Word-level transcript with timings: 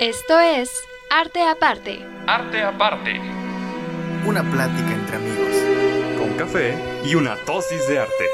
Esto 0.00 0.40
es 0.40 0.70
Arte 1.10 1.42
Aparte. 1.42 2.02
Arte 2.26 2.62
Aparte. 2.62 3.20
Una 4.26 4.42
plática 4.50 4.94
entre 4.94 5.16
amigos. 5.16 6.18
Con 6.18 6.38
café 6.38 6.74
y 7.04 7.16
una 7.16 7.36
dosis 7.46 7.86
de 7.86 7.98
arte. 7.98 8.24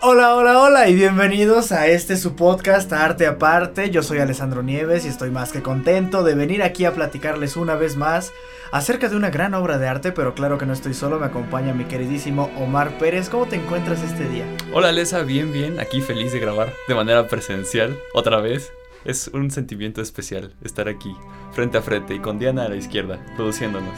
Hola, 0.00 0.36
hola, 0.36 0.58
hola 0.58 0.88
y 0.88 0.94
bienvenidos 0.94 1.70
a 1.70 1.86
este 1.86 2.16
su 2.16 2.34
podcast 2.34 2.90
Arte 2.94 3.26
Aparte. 3.26 3.90
Yo 3.90 4.02
soy 4.02 4.20
Alessandro 4.20 4.62
Nieves 4.62 5.04
y 5.04 5.08
estoy 5.08 5.28
más 5.28 5.52
que 5.52 5.60
contento 5.60 6.24
de 6.24 6.34
venir 6.34 6.62
aquí 6.62 6.86
a 6.86 6.94
platicarles 6.94 7.58
una 7.58 7.74
vez 7.74 7.94
más 7.94 8.32
acerca 8.70 9.10
de 9.10 9.16
una 9.16 9.28
gran 9.28 9.52
obra 9.52 9.76
de 9.76 9.86
arte, 9.86 10.12
pero 10.12 10.34
claro 10.34 10.56
que 10.56 10.64
no 10.64 10.72
estoy 10.72 10.94
solo, 10.94 11.20
me 11.20 11.26
acompaña 11.26 11.74
mi 11.74 11.84
queridísimo 11.84 12.50
Omar 12.56 12.96
Pérez. 12.96 13.28
¿Cómo 13.28 13.44
te 13.44 13.56
encuentras 13.56 14.02
este 14.02 14.26
día? 14.30 14.46
Hola 14.72 14.88
Alessa, 14.88 15.24
bien, 15.24 15.52
bien, 15.52 15.78
aquí 15.78 16.00
feliz 16.00 16.32
de 16.32 16.40
grabar 16.40 16.72
de 16.88 16.94
manera 16.94 17.28
presencial 17.28 18.00
otra 18.14 18.40
vez. 18.40 18.72
Es 19.04 19.28
un 19.28 19.50
sentimiento 19.50 20.00
especial 20.00 20.54
estar 20.62 20.88
aquí, 20.88 21.14
frente 21.52 21.78
a 21.78 21.82
frente 21.82 22.14
y 22.14 22.20
con 22.20 22.38
Diana 22.38 22.64
a 22.64 22.68
la 22.68 22.76
izquierda, 22.76 23.18
produciéndonos. 23.36 23.94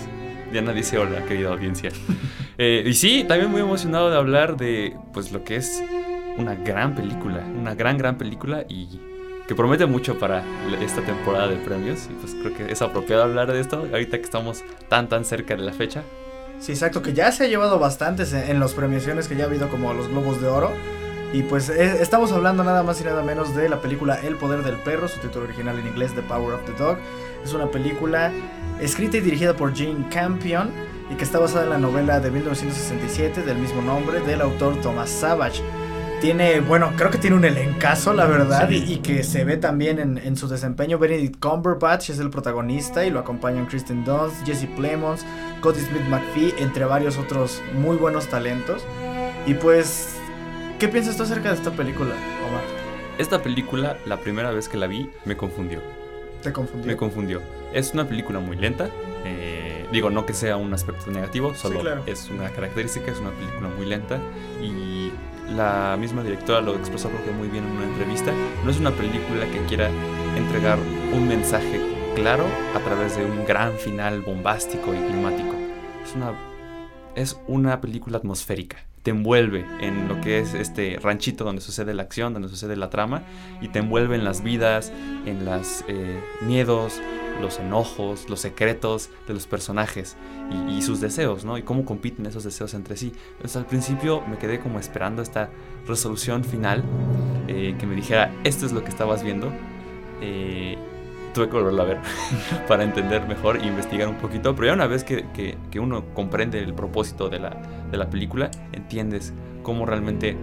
Diana 0.50 0.72
dice 0.72 0.98
hola, 0.98 1.24
querida 1.24 1.50
audiencia. 1.50 1.90
Eh, 2.56 2.84
y 2.86 2.94
sí, 2.94 3.24
también 3.26 3.50
muy 3.50 3.60
emocionado 3.60 4.10
de 4.10 4.16
hablar 4.16 4.56
de 4.56 4.96
pues 5.12 5.32
lo 5.32 5.42
que 5.42 5.56
es 5.56 5.82
una 6.38 6.54
gran 6.54 6.94
película, 6.94 7.40
una 7.40 7.74
gran, 7.74 7.98
gran 7.98 8.16
película 8.16 8.64
y 8.68 9.00
que 9.48 9.56
promete 9.56 9.86
mucho 9.86 10.18
para 10.20 10.44
esta 10.80 11.02
temporada 11.02 11.48
de 11.48 11.56
premios. 11.56 12.08
Y 12.08 12.14
pues 12.14 12.34
creo 12.34 12.56
que 12.56 12.72
es 12.72 12.80
apropiado 12.80 13.24
hablar 13.24 13.52
de 13.52 13.60
esto 13.60 13.88
ahorita 13.90 14.18
que 14.18 14.22
estamos 14.22 14.62
tan, 14.88 15.08
tan 15.08 15.24
cerca 15.24 15.56
de 15.56 15.62
la 15.62 15.72
fecha. 15.72 16.04
Sí, 16.60 16.72
exacto, 16.72 17.02
que 17.02 17.12
ya 17.12 17.30
se 17.32 17.44
ha 17.44 17.46
llevado 17.48 17.78
bastantes 17.78 18.32
en, 18.32 18.60
las 18.60 18.72
premiaciones 18.72 19.28
que 19.28 19.36
ya 19.36 19.44
ha 19.44 19.46
habido 19.48 19.68
como 19.68 19.92
los 19.92 20.08
Globos 20.08 20.40
de 20.40 20.48
Oro. 20.48 20.70
Y 21.34 21.42
pues 21.42 21.68
eh, 21.68 21.96
estamos 22.00 22.30
hablando 22.30 22.62
nada 22.62 22.84
más 22.84 23.00
y 23.00 23.04
nada 23.04 23.20
menos 23.24 23.56
de 23.56 23.68
la 23.68 23.80
película 23.80 24.20
El 24.22 24.36
Poder 24.36 24.62
del 24.62 24.76
Perro, 24.76 25.08
su 25.08 25.18
título 25.18 25.46
original 25.46 25.76
en 25.80 25.88
inglés 25.88 26.14
The 26.14 26.22
Power 26.22 26.54
of 26.54 26.64
the 26.64 26.72
Dog. 26.80 26.96
Es 27.44 27.52
una 27.52 27.68
película 27.72 28.30
escrita 28.80 29.16
y 29.16 29.20
dirigida 29.20 29.52
por 29.52 29.76
Jane 29.76 30.08
Campion 30.10 30.70
y 31.10 31.16
que 31.16 31.24
está 31.24 31.40
basada 31.40 31.64
en 31.64 31.70
la 31.70 31.78
novela 31.78 32.20
de 32.20 32.30
1967 32.30 33.42
del 33.42 33.58
mismo 33.58 33.82
nombre 33.82 34.20
del 34.20 34.42
autor 34.42 34.80
Thomas 34.80 35.10
Savage. 35.10 35.60
Tiene, 36.20 36.60
bueno, 36.60 36.92
creo 36.96 37.10
que 37.10 37.18
tiene 37.18 37.34
un 37.34 37.44
elencazo, 37.44 38.12
la 38.12 38.26
verdad, 38.26 38.70
y, 38.70 38.98
que 38.98 39.24
se 39.24 39.42
ve 39.42 39.56
también 39.56 39.98
en, 39.98 40.36
su 40.36 40.46
desempeño. 40.46 41.00
Benedict 41.00 41.40
Cumberbatch 41.40 42.10
es 42.10 42.20
el 42.20 42.30
protagonista 42.30 43.04
y 43.04 43.10
lo 43.10 43.18
acompañan 43.18 43.66
Kristen 43.66 44.04
Dunst, 44.04 44.46
Jesse 44.46 44.68
Plemons, 44.76 45.26
Cody 45.60 45.80
Smith 45.80 46.06
McPhee, 46.08 46.54
entre 46.58 46.84
varios 46.84 47.18
otros 47.18 47.60
muy 47.74 47.96
buenos 47.96 48.28
talentos. 48.28 48.86
Y 49.46 49.54
pues, 49.54 50.16
¿qué 50.84 50.88
piensas 50.88 51.16
tú 51.16 51.22
acerca 51.22 51.48
de 51.48 51.54
esta 51.54 51.70
película, 51.70 52.10
Omar? 52.46 52.62
Esta 53.16 53.42
película, 53.42 53.96
la 54.04 54.18
primera 54.18 54.50
vez 54.50 54.68
que 54.68 54.76
la 54.76 54.86
vi, 54.86 55.08
me 55.24 55.34
confundió. 55.34 55.80
¿Te 56.42 56.52
confundió? 56.52 56.86
Me 56.86 56.94
confundió. 56.94 57.40
Es 57.72 57.94
una 57.94 58.06
película 58.06 58.38
muy 58.38 58.54
lenta. 58.54 58.90
Eh, 59.24 59.86
digo, 59.90 60.10
no 60.10 60.26
que 60.26 60.34
sea 60.34 60.58
un 60.58 60.74
aspecto 60.74 61.10
negativo, 61.10 61.54
solo 61.54 61.80
es 62.04 62.28
una 62.28 62.50
característica, 62.50 63.10
es 63.10 63.18
una 63.18 63.30
película 63.30 63.70
muy 63.70 63.86
lenta. 63.86 64.20
Y 64.60 65.10
la 65.56 65.96
misma 65.98 66.22
directora 66.22 66.60
lo 66.60 66.74
expresó 66.76 67.08
creo 67.08 67.24
que 67.24 67.30
muy 67.30 67.48
bien 67.48 67.64
en 67.64 67.70
una 67.70 67.86
entrevista. 67.86 68.32
No 68.62 68.70
es 68.70 68.78
una 68.78 68.90
película 68.90 69.46
que 69.46 69.64
quiera 69.66 69.88
entregar 70.36 70.78
un 71.14 71.26
mensaje 71.26 71.80
claro 72.14 72.44
a 72.74 72.80
través 72.80 73.16
de 73.16 73.24
un 73.24 73.46
gran 73.46 73.72
final 73.78 74.20
bombástico 74.20 74.92
y 74.92 74.98
climático. 74.98 75.54
Es 76.04 76.14
una, 76.14 76.34
es 77.14 77.40
una 77.46 77.80
película 77.80 78.18
atmosférica 78.18 78.84
te 79.04 79.10
envuelve 79.10 79.66
en 79.80 80.08
lo 80.08 80.18
que 80.22 80.38
es 80.38 80.54
este 80.54 80.98
ranchito 81.00 81.44
donde 81.44 81.60
sucede 81.60 81.92
la 81.92 82.02
acción, 82.02 82.32
donde 82.32 82.48
sucede 82.48 82.74
la 82.74 82.88
trama, 82.88 83.22
y 83.60 83.68
te 83.68 83.78
envuelve 83.78 84.16
en 84.16 84.24
las 84.24 84.42
vidas, 84.42 84.92
en 85.26 85.44
los 85.44 85.84
eh, 85.88 86.20
miedos, 86.40 87.02
los 87.38 87.58
enojos, 87.58 88.30
los 88.30 88.40
secretos 88.40 89.10
de 89.28 89.34
los 89.34 89.46
personajes 89.46 90.16
y, 90.70 90.80
sus 90.80 91.02
deseos, 91.02 91.44
¿no? 91.44 91.58
Y 91.58 91.62
cómo 91.62 91.84
compiten 91.84 92.24
esos 92.24 92.44
deseos 92.44 92.72
entre 92.72 92.96
sí. 92.96 93.12
Entonces 93.32 93.56
al 93.56 93.66
principio 93.66 94.22
me 94.26 94.38
quedé 94.38 94.58
como 94.58 94.78
esperando 94.78 95.20
esta 95.20 95.50
resolución 95.86 96.42
final 96.42 96.82
eh, 97.46 97.76
que 97.78 97.86
me 97.86 97.94
dijera, 97.94 98.32
esto 98.42 98.64
es 98.64 98.72
lo 98.72 98.82
que 98.84 98.88
estabas 98.88 99.22
viendo. 99.22 99.52
Eh, 100.22 100.78
tuve 101.34 101.48
que 101.48 101.56
volverla 101.56 101.82
a 101.82 101.86
ver 101.86 101.98
para 102.68 102.84
entender 102.84 103.26
mejor 103.26 103.58
e 103.58 103.66
investigar 103.66 104.08
un 104.08 104.16
poquito. 104.16 104.54
Pero 104.54 104.68
ya 104.68 104.72
una 104.72 104.86
vez 104.86 105.04
que, 105.04 105.26
que, 105.34 105.80
uno 105.80 106.04
comprende 106.14 106.60
el 106.60 106.72
propósito 106.72 107.28
de 107.28 107.40
la, 107.40 107.60
de 107.94 107.98
la, 107.98 108.10
película, 108.10 108.50
entiendes 108.72 109.32
cómo 109.62 109.86
realmente 109.86 110.36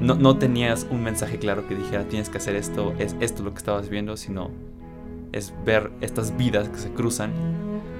no, 0.00 0.14
no 0.14 0.38
tenías 0.38 0.86
un 0.90 1.02
mensaje 1.02 1.38
claro 1.38 1.66
que 1.66 1.74
dijera 1.74 2.04
tienes 2.04 2.28
que 2.28 2.38
hacer 2.38 2.56
esto, 2.56 2.94
es 2.98 3.16
esto 3.20 3.42
lo 3.42 3.52
que 3.52 3.58
estabas 3.58 3.88
viendo, 3.88 4.16
sino 4.16 4.50
es 5.32 5.52
ver 5.64 5.90
estas 6.00 6.36
vidas 6.36 6.68
que 6.68 6.78
se 6.78 6.90
cruzan 6.90 7.32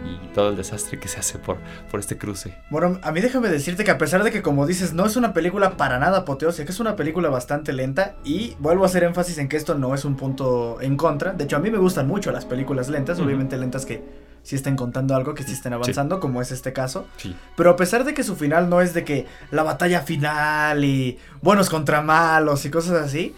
y 0.05 0.35
todo 0.35 0.51
el 0.51 0.57
desastre 0.57 0.99
que 0.99 1.09
se 1.09 1.19
hace 1.19 1.39
por, 1.39 1.59
por 1.91 2.01
este 2.01 2.17
cruce. 2.17 2.55
Bueno, 2.71 2.99
a 3.03 3.13
mí 3.13 3.21
déjame 3.21 3.49
decirte 3.49 3.85
que 3.85 3.91
a 3.91 3.99
pesar 3.99 4.23
de 4.23 4.31
que 4.31 4.43
como 4.43 4.67
dices 4.67 4.93
no 4.93 5.07
es 5.07 5.17
una 5.17 5.33
película 5.33 5.77
para 5.77 5.99
nada 5.99 6.19
apoteósica, 6.19 6.67
que 6.67 6.73
es 6.73 6.81
una 6.81 6.97
película 6.97 7.29
bastante 7.31 7.73
lenta 7.73 8.17
y 8.25 8.55
vuelvo 8.59 8.85
a 8.85 8.87
hacer 8.87 9.05
énfasis 9.05 9.39
en 9.39 9.49
que 9.49 9.57
esto 9.57 9.75
no 9.75 9.95
es 9.95 10.05
un 10.05 10.17
punto 10.17 10.81
en 10.81 10.97
contra. 10.97 11.33
De 11.33 11.45
hecho, 11.45 11.57
a 11.57 11.61
mí 11.61 11.71
me 11.71 11.79
gustan 11.79 12.07
mucho 12.07 12.31
las 12.33 12.45
películas 12.45 12.89
lentas, 12.89 13.19
obviamente 13.19 13.57
lentas 13.57 13.87
que 13.87 14.03
sí 14.45 14.55
estén 14.55 14.77
contando 14.77 15.17
algo, 15.17 15.35
que 15.35 15.43
sí 15.43 15.53
estén 15.53 15.73
avanzando, 15.73 16.21
como 16.21 16.41
es 16.41 16.53
este 16.53 16.73
caso. 16.73 17.07
Sí. 17.17 17.35
Pero 17.57 17.71
a 17.71 17.77
pesar 17.77 18.05
de 18.05 18.15
que 18.15 18.23
su 18.23 18.37
final 18.37 18.69
no 18.69 18.81
es 18.81 18.95
de 18.95 19.03
que 19.03 19.27
la 19.51 19.65
batalla 19.65 20.03
final 20.03 20.85
y 20.85 21.19
buenos 21.43 21.71
contra 21.71 22.03
malos 22.03 22.65
y 22.65 22.71
cosas 22.71 23.03
así, 23.03 23.35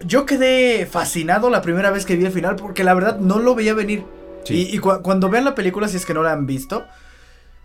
yo 0.00 0.24
quedé 0.24 0.86
fascinado 0.86 1.50
la 1.50 1.60
primera 1.60 1.90
vez 1.90 2.06
que 2.06 2.16
vi 2.16 2.24
el 2.24 2.32
final 2.32 2.56
porque 2.56 2.84
la 2.84 2.94
verdad 2.94 3.18
no 3.18 3.40
lo 3.40 3.54
veía 3.54 3.74
venir. 3.74 4.04
Y, 4.48 4.78
cuando 4.78 5.28
vean 5.28 5.44
la 5.44 5.54
película, 5.54 5.88
si 5.88 5.98
es 5.98 6.06
que 6.06 6.14
no 6.14 6.22
la 6.22 6.32
han 6.32 6.46
visto, 6.46 6.86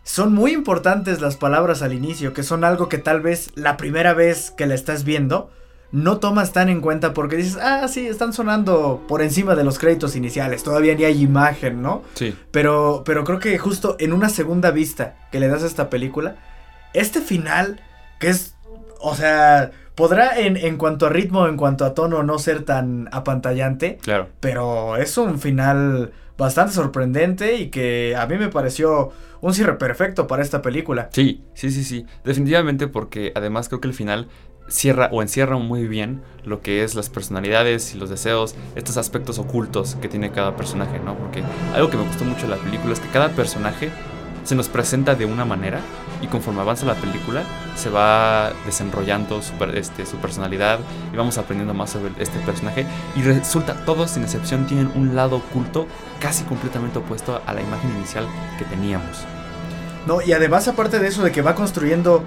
son 0.04 0.34
muy 0.34 0.52
importantes 0.52 1.22
las 1.22 1.38
palabras 1.38 1.82
al 1.82 1.94
inicio, 1.94 2.34
que 2.34 2.44
son 2.44 2.66
algo 2.66 2.90
que 2.90 2.98
tal 2.98 3.22
vez 3.22 3.52
la 3.56 3.78
primera 3.78 4.14
vez 4.14 4.52
que 4.52 4.66
la 4.66 4.76
estás 4.76 5.06
viendo 5.06 5.50
no 5.94 6.18
tomas 6.18 6.52
tan 6.52 6.70
en 6.70 6.82
cuenta 6.82 7.14
porque 7.14 7.38
dices, 7.38 7.58
ah, 7.62 7.88
sí, 7.88 8.08
están 8.08 8.34
sonando 8.34 9.04
por 9.08 9.22
encima 9.22 9.56
de 9.56 9.64
los 9.64 9.78
créditos 9.78 10.16
iniciales, 10.16 10.64
todavía 10.64 10.96
ni 10.96 11.04
hay 11.04 11.22
imagen, 11.22 11.84
¿no? 11.84 12.02
Sí. 12.16 12.36
Pero, 12.50 13.04
pero 13.06 13.24
creo 13.24 13.38
que 13.38 13.58
justo 13.60 13.96
en 14.00 14.12
una 14.12 14.30
segunda 14.30 14.72
vista 14.72 15.16
que 15.32 15.40
le 15.40 15.48
das 15.48 15.62
a 15.62 15.68
esta 15.68 15.92
película, 15.92 16.36
este 16.94 17.22
final, 17.22 17.80
que 18.20 18.30
es, 18.30 18.56
o 19.00 19.14
sea, 19.14 19.70
podrá 19.94 20.40
en, 20.40 20.58
en 20.58 20.78
cuanto 20.78 21.06
a 21.06 21.10
ritmo, 21.10 21.48
en 21.48 21.58
cuanto 21.58 21.86
a 21.86 21.94
tono, 21.94 22.24
no 22.24 22.40
ser 22.40 22.64
tan 22.64 23.08
apantallante. 23.12 24.00
Claro. 24.02 24.30
Pero 24.40 24.98
es 24.98 25.16
un 25.20 25.40
final 25.40 26.12
bastante 26.40 26.74
sorprendente 26.74 27.58
y 27.58 27.70
que 27.70 28.16
a 28.16 28.26
mí 28.26 28.38
me 28.38 28.50
pareció 28.50 29.12
un 29.42 29.54
cierre 29.54 29.78
perfecto 29.78 30.26
para 30.26 30.42
esta 30.42 30.62
película. 30.64 31.10
Sí, 31.14 31.44
sí, 31.54 31.70
sí, 31.70 31.84
sí. 31.84 32.06
Definitivamente 32.24 32.88
porque 32.88 33.32
además 33.36 33.70
creo 33.70 33.82
que 33.82 33.88
el 33.88 33.94
final 33.94 34.28
cierra 34.68 35.10
o 35.12 35.22
encierra 35.22 35.58
muy 35.58 35.88
bien 35.88 36.22
lo 36.46 36.62
que 36.62 36.84
es 36.84 36.96
las 36.96 37.10
personalidades 37.10 37.94
y 37.96 37.98
los 37.98 38.10
deseos, 38.10 38.56
estos 38.76 38.98
aspectos 38.98 39.40
ocultos 39.40 39.96
que 40.02 40.10
tiene 40.10 40.32
cada 40.32 40.56
personaje, 40.56 41.00
¿no? 41.00 41.16
Porque 41.16 41.44
algo 41.74 41.90
que 41.90 41.98
me 41.98 42.04
gustó 42.04 42.26
mucho 42.26 42.44
de 42.44 42.56
la 42.56 42.62
película 42.62 42.94
es 42.94 43.00
que 43.00 43.10
cada 43.10 43.30
personaje 43.30 43.92
se 44.44 44.56
nos 44.56 44.68
presenta 44.68 45.16
de 45.16 45.26
una 45.26 45.46
manera 45.46 45.80
y 46.22 46.28
conforme 46.28 46.62
avanza 46.62 46.86
la 46.86 46.96
película 46.96 47.44
se 47.76 47.90
va 47.90 48.52
desenrollando 48.66 49.42
su, 49.42 49.54
este, 49.74 50.06
su 50.06 50.18
personalidad 50.18 50.80
y 51.14 51.16
vamos 51.16 51.38
aprendiendo 51.38 51.74
más 51.74 51.92
sobre 51.92 52.12
este 52.20 52.40
personaje 52.40 52.86
y 53.16 53.22
resulta 53.22 53.74
todos 53.86 54.12
sin 54.12 54.24
excepción 54.24 54.68
tienen 54.68 54.92
un 54.96 55.16
lado 55.16 55.38
oculto 55.38 55.88
casi 56.20 56.44
completamente 56.44 57.00
opuesto 57.00 57.42
a 57.46 57.54
la 57.54 57.62
imagen 57.62 57.92
inicial 57.92 58.28
que 58.58 58.66
teníamos. 58.66 59.26
No, 60.06 60.22
y 60.22 60.34
además 60.34 60.68
aparte 60.68 61.00
de 61.00 61.08
eso 61.08 61.24
de 61.24 61.32
que 61.32 61.42
va 61.42 61.56
construyendo 61.56 62.24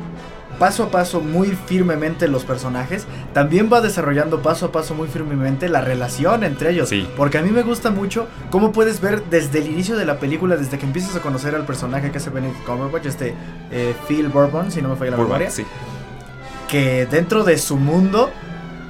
paso 0.59 0.85
a 0.85 0.91
paso 0.91 1.21
muy 1.21 1.49
firmemente 1.67 2.29
los 2.29 2.45
personajes, 2.45 3.07
también 3.33 3.71
va 3.73 3.81
desarrollando 3.81 4.43
paso 4.43 4.67
a 4.67 4.73
paso 4.73 4.95
muy 4.95 5.09
firmemente 5.09 5.69
la 5.69 5.81
relación 5.81 6.45
entre 6.45 6.71
ellos. 6.71 6.89
Sí. 6.89 7.09
Porque 7.17 7.39
a 7.39 7.43
mí 7.43 7.51
me 7.51 7.63
gusta 7.63 7.91
mucho 7.91 8.27
cómo 8.51 8.73
puedes 8.73 9.01
ver 9.01 9.25
desde 9.25 9.59
el 9.59 9.69
inicio 9.69 9.97
de 9.97 10.05
la 10.05 10.19
película, 10.19 10.57
desde 10.57 10.79
que 10.79 10.87
empiezas 10.87 11.17
a 11.17 11.21
conocer 11.21 11.55
al 11.55 11.65
personaje 11.67 12.11
que 12.11 12.19
hace 12.19 12.31
Benedict 12.31 12.65
Cumberbatch, 12.65 13.07
este 13.07 13.35
eh, 13.71 13.95
Phil 14.09 14.29
Bourbon, 14.29 14.71
si 14.71 14.83
no 14.83 14.89
me 14.89 14.97
falla 14.97 15.13
la 15.13 15.17
memoria, 15.19 15.51
sí. 15.51 15.65
que 16.69 17.07
dentro 17.07 17.45
de 17.45 17.59
su 17.59 17.77
mundo 17.77 18.31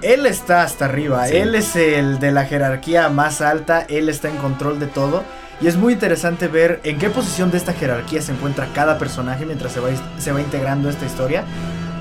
él 0.03 0.27
está 0.27 0.63
hasta 0.63 0.85
arriba, 0.85 1.29
él 1.29 1.55
es 1.55 1.75
el 1.75 2.19
de 2.19 2.31
la 2.31 2.45
jerarquía 2.45 3.09
más 3.09 3.41
alta, 3.41 3.87
él 3.89 4.09
está 4.09 4.29
en 4.29 4.37
control 4.37 4.79
de 4.79 4.87
todo. 4.87 5.25
Y 5.61 5.69
es 5.69 5.77
muy 5.77 5.95
interesante 5.95 6.49
ver 6.49 6.81
en 6.85 6.99
qué 6.99 7.09
posición 7.09 7.51
de 7.51 7.57
esta 7.57 7.73
jerarquía 7.73 8.21
se 8.21 8.33
encuentra 8.33 8.69
cada 8.75 8.99
personaje 8.99 9.47
mientras 9.47 9.73
se 9.73 9.81
va, 9.81 9.89
se 10.19 10.33
va 10.33 10.41
integrando 10.41 10.89
esta 10.91 11.07
historia. 11.07 11.45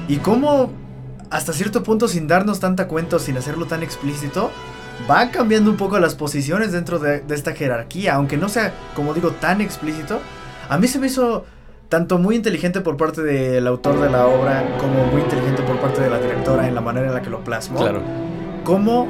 Y 0.08 0.18
cómo, 0.18 0.74
hasta 1.30 1.54
cierto 1.54 1.82
punto, 1.82 2.08
sin 2.08 2.28
darnos 2.28 2.60
tanta 2.60 2.88
cuenta 2.88 3.16
o 3.16 3.20
sin 3.20 3.38
hacerlo 3.38 3.66
tan 3.66 3.82
explícito, 3.82 4.52
van 5.08 5.30
cambiando 5.30 5.72
un 5.72 5.78
poco 5.78 6.00
las 6.00 6.16
posiciones 6.16 6.74
dentro 6.74 7.00
de, 7.00 7.22
de 7.22 7.36
esta 7.36 7.54
jerarquía. 7.54 8.16
Aunque 8.16 8.36
no 8.36 8.50
sea, 8.50 8.74
como 8.94 9.14
digo, 9.14 9.32
tan 9.32 9.62
explícito. 9.62 10.20
A 10.68 10.78
mí 10.78 10.88
se 10.88 11.00
me 11.00 11.08
hizo 11.08 11.46
tanto 11.88 12.18
muy 12.18 12.36
inteligente 12.36 12.82
por 12.82 12.98
parte 12.98 13.22
del 13.22 13.66
autor 13.68 14.02
de 14.02 14.10
la 14.10 14.28
obra 14.28 14.66
como 14.80 15.06
muy 15.06 15.22
inteligente 15.22 15.62
por 15.64 15.80
parte 15.80 16.02
de 16.02 16.10
la 16.10 16.20
directora 16.20 16.68
en 16.68 16.76
la 16.76 16.82
manera 16.82 17.08
en 17.08 17.14
la 17.14 17.22
que 17.22 17.30
lo 17.30 17.44
plasmó. 17.44 17.80
Claro. 17.80 18.02
Como 18.64 19.08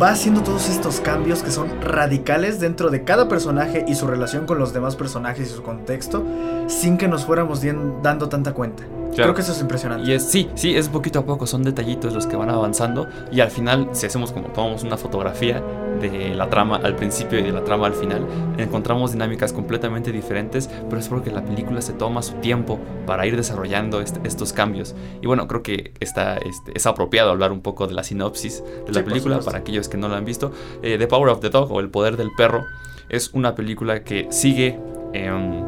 va 0.00 0.10
haciendo 0.10 0.42
todos 0.42 0.68
estos 0.68 1.00
cambios 1.00 1.42
que 1.42 1.50
son 1.50 1.80
radicales 1.80 2.60
dentro 2.60 2.90
de 2.90 3.02
cada 3.04 3.28
personaje 3.28 3.84
y 3.88 3.94
su 3.94 4.06
relación 4.06 4.46
con 4.46 4.58
los 4.58 4.72
demás 4.72 4.96
personajes 4.96 5.50
y 5.50 5.54
su 5.54 5.62
contexto 5.62 6.24
sin 6.68 6.96
que 6.98 7.08
nos 7.08 7.24
fuéramos 7.24 7.62
dando 8.02 8.28
tanta 8.28 8.52
cuenta. 8.52 8.84
Creo 9.14 9.34
que 9.34 9.40
eso 9.40 9.52
es 9.52 9.60
impresionante. 9.60 10.08
Y 10.08 10.14
es, 10.14 10.24
sí, 10.24 10.48
sí, 10.54 10.76
es 10.76 10.88
poquito 10.88 11.18
a 11.18 11.24
poco, 11.24 11.46
son 11.46 11.64
detallitos 11.64 12.14
los 12.14 12.26
que 12.26 12.36
van 12.36 12.50
avanzando 12.50 13.08
y 13.32 13.40
al 13.40 13.50
final, 13.50 13.88
si 13.92 14.06
hacemos 14.06 14.30
como 14.30 14.48
tomamos 14.48 14.84
una 14.84 14.96
fotografía 14.96 15.62
de 16.00 16.34
la 16.34 16.48
trama 16.50 16.76
al 16.76 16.96
principio 16.96 17.38
y 17.38 17.42
de 17.42 17.52
la 17.52 17.64
trama 17.64 17.86
al 17.86 17.94
final, 17.94 18.26
encontramos 18.58 19.12
dinámicas 19.12 19.52
completamente 19.52 20.12
diferentes, 20.12 20.68
pero 20.88 21.00
es 21.00 21.08
porque 21.08 21.30
la 21.30 21.44
película 21.44 21.80
se 21.80 21.92
toma 21.92 22.22
su 22.22 22.34
tiempo 22.34 22.78
para 23.06 23.26
ir 23.26 23.36
desarrollando 23.36 24.00
estos 24.00 24.52
cambios. 24.52 24.94
Y 25.20 25.26
bueno, 25.26 25.46
creo 25.48 25.62
que 25.62 25.92
está, 26.00 26.36
este, 26.36 26.72
es 26.74 26.86
apropiado 26.86 27.30
hablar 27.30 27.52
un 27.52 27.60
poco 27.60 27.86
de 27.86 27.94
la 27.94 28.04
sinopsis 28.04 28.62
de 28.86 28.92
la 28.92 29.04
película 29.04 29.40
para 29.40 29.58
aquellos 29.58 29.88
que 29.88 29.96
no 29.96 30.08
la 30.08 30.16
han 30.16 30.24
visto. 30.24 30.52
Eh, 30.82 30.96
the 30.98 31.06
Power 31.06 31.28
of 31.28 31.40
the 31.40 31.50
Dog 31.50 31.70
o 31.72 31.80
El 31.80 31.90
Poder 31.90 32.16
del 32.16 32.30
Perro 32.36 32.64
es 33.08 33.30
una 33.32 33.54
película 33.54 34.04
que 34.04 34.28
sigue 34.30 34.78
em, 35.12 35.64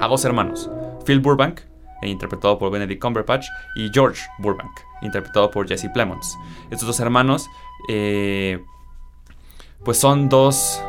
a 0.00 0.08
dos 0.08 0.24
hermanos, 0.24 0.70
Phil 1.04 1.20
Burbank, 1.20 1.60
e 2.02 2.08
interpretado 2.08 2.58
por 2.58 2.70
Benedict 2.70 3.00
Cumberbatch, 3.00 3.46
y 3.74 3.90
George 3.92 4.22
Burbank, 4.38 4.72
interpretado 5.02 5.50
por 5.50 5.66
Jesse 5.66 5.88
Plemons. 5.92 6.36
Estos 6.70 6.86
dos 6.86 7.00
hermanos, 7.00 7.48
eh, 7.88 8.62
pues 9.84 9.98
son 9.98 10.28
dos 10.28 10.82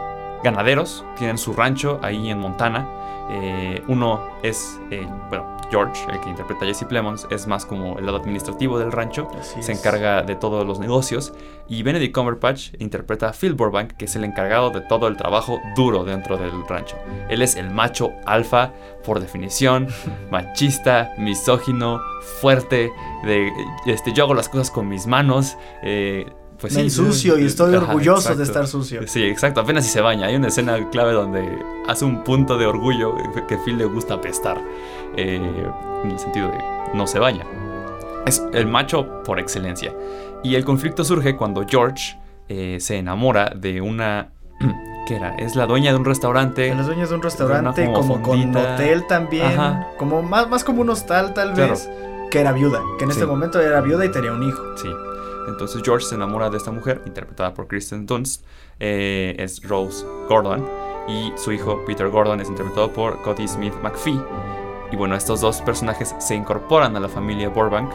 ganaderos, 0.43 1.03
tienen 1.17 1.37
su 1.37 1.53
rancho 1.53 1.99
ahí 2.01 2.29
en 2.29 2.39
Montana. 2.39 2.87
Eh, 3.29 3.83
uno 3.87 4.21
es, 4.41 4.79
eh, 4.89 5.05
bueno, 5.29 5.57
George, 5.69 6.01
el 6.09 6.19
que 6.21 6.29
interpreta 6.29 6.63
a 6.63 6.67
Jesse 6.67 6.85
Plemons, 6.85 7.27
es 7.29 7.45
más 7.45 7.65
como 7.65 7.99
el 7.99 8.05
lado 8.05 8.17
administrativo 8.17 8.79
del 8.79 8.91
rancho, 8.91 9.27
se 9.41 9.71
encarga 9.71 10.21
de 10.23 10.35
todos 10.35 10.65
los 10.65 10.79
negocios. 10.79 11.33
Y 11.67 11.83
Benedict 11.83 12.15
Cumberbatch 12.15 12.69
interpreta 12.79 13.29
a 13.29 13.33
Phil 13.33 13.53
Burbank, 13.53 13.93
que 13.93 14.05
es 14.05 14.15
el 14.15 14.23
encargado 14.23 14.69
de 14.69 14.79
todo 14.81 15.07
el 15.07 15.17
trabajo 15.17 15.59
duro 15.75 16.05
dentro 16.05 16.37
del 16.37 16.65
rancho. 16.67 16.95
Él 17.29 17.41
es 17.41 17.57
el 17.57 17.69
macho 17.69 18.13
alfa, 18.25 18.71
por 19.03 19.19
definición, 19.19 19.87
machista, 20.31 21.13
misógino, 21.17 21.99
fuerte, 22.39 22.91
de 23.25 23.51
este, 23.85 24.13
yo 24.13 24.23
hago 24.23 24.33
las 24.33 24.47
cosas 24.47 24.71
con 24.71 24.87
mis 24.87 25.05
manos. 25.05 25.57
Eh, 25.83 26.31
pues 26.59 26.75
Me 26.75 26.89
sucio 26.89 27.37
y 27.37 27.45
estoy 27.45 27.75
orgulloso 27.75 28.35
de 28.35 28.43
estar 28.43 28.67
sucio. 28.67 29.07
Sí, 29.07 29.23
exacto, 29.23 29.61
apenas 29.61 29.85
si 29.85 29.91
se 29.91 30.01
baña. 30.01 30.27
Hay 30.27 30.35
una 30.35 30.47
escena 30.47 30.89
clave 30.89 31.13
donde 31.13 31.59
hace 31.87 32.05
un 32.05 32.23
punto 32.23 32.57
de 32.57 32.65
orgullo 32.65 33.15
que 33.47 33.57
Phil 33.57 33.77
le 33.77 33.85
gusta 33.85 34.15
apestar. 34.15 34.61
Eh, 35.15 35.39
en 36.03 36.11
el 36.11 36.19
sentido 36.19 36.49
de 36.49 36.57
no 36.93 37.07
se 37.07 37.19
baña. 37.19 37.45
Es 38.25 38.43
el 38.53 38.67
macho 38.67 39.23
por 39.23 39.39
excelencia. 39.39 39.93
Y 40.43 40.55
el 40.55 40.65
conflicto 40.65 41.03
surge 41.03 41.35
cuando 41.35 41.65
George 41.67 42.17
eh, 42.49 42.77
se 42.79 42.97
enamora 42.97 43.51
de 43.55 43.81
una... 43.81 44.29
¿Qué 45.07 45.15
era? 45.15 45.35
Es 45.35 45.55
la 45.55 45.65
dueña 45.65 45.91
de 45.91 45.97
un 45.97 46.05
restaurante. 46.05 46.73
La 46.75 46.83
dueña 46.83 47.05
de 47.05 47.15
un 47.15 47.21
restaurante, 47.21 47.89
como, 47.93 48.21
con 48.21 48.55
hotel 48.55 49.07
también. 49.07 49.53
Como 49.97 50.21
más, 50.21 50.49
más 50.49 50.65
como 50.65 50.81
un 50.81 50.89
hostal 50.89 51.33
tal 51.33 51.53
vez. 51.53 51.89
Que 52.29 52.41
era 52.41 52.51
viuda. 52.51 52.81
Que 52.97 53.05
en 53.05 53.11
este 53.11 53.25
momento 53.25 53.61
era 53.61 53.79
viuda 53.79 54.03
y 54.03 54.11
tenía 54.11 54.33
un 54.33 54.43
hijo. 54.43 54.61
Sí. 54.75 54.89
Entonces 55.47 55.81
George 55.83 56.05
se 56.05 56.15
enamora 56.15 56.49
de 56.49 56.57
esta 56.57 56.71
mujer, 56.71 57.01
interpretada 57.05 57.53
por 57.53 57.67
Kristen 57.67 58.05
Dunst, 58.05 58.43
eh, 58.79 59.35
es 59.39 59.63
Rose 59.63 60.05
Gordon, 60.27 60.67
y 61.07 61.31
su 61.37 61.53
hijo 61.53 61.83
Peter 61.85 62.09
Gordon 62.09 62.41
es 62.41 62.49
interpretado 62.49 62.91
por 62.91 63.21
Cody 63.21 63.47
Smith 63.47 63.73
McPhee. 63.81 64.21
Y 64.91 64.95
bueno, 64.95 65.15
estos 65.15 65.41
dos 65.41 65.61
personajes 65.61 66.15
se 66.19 66.35
incorporan 66.35 66.95
a 66.95 66.99
la 66.99 67.09
familia 67.09 67.49
Burbank. 67.49 67.89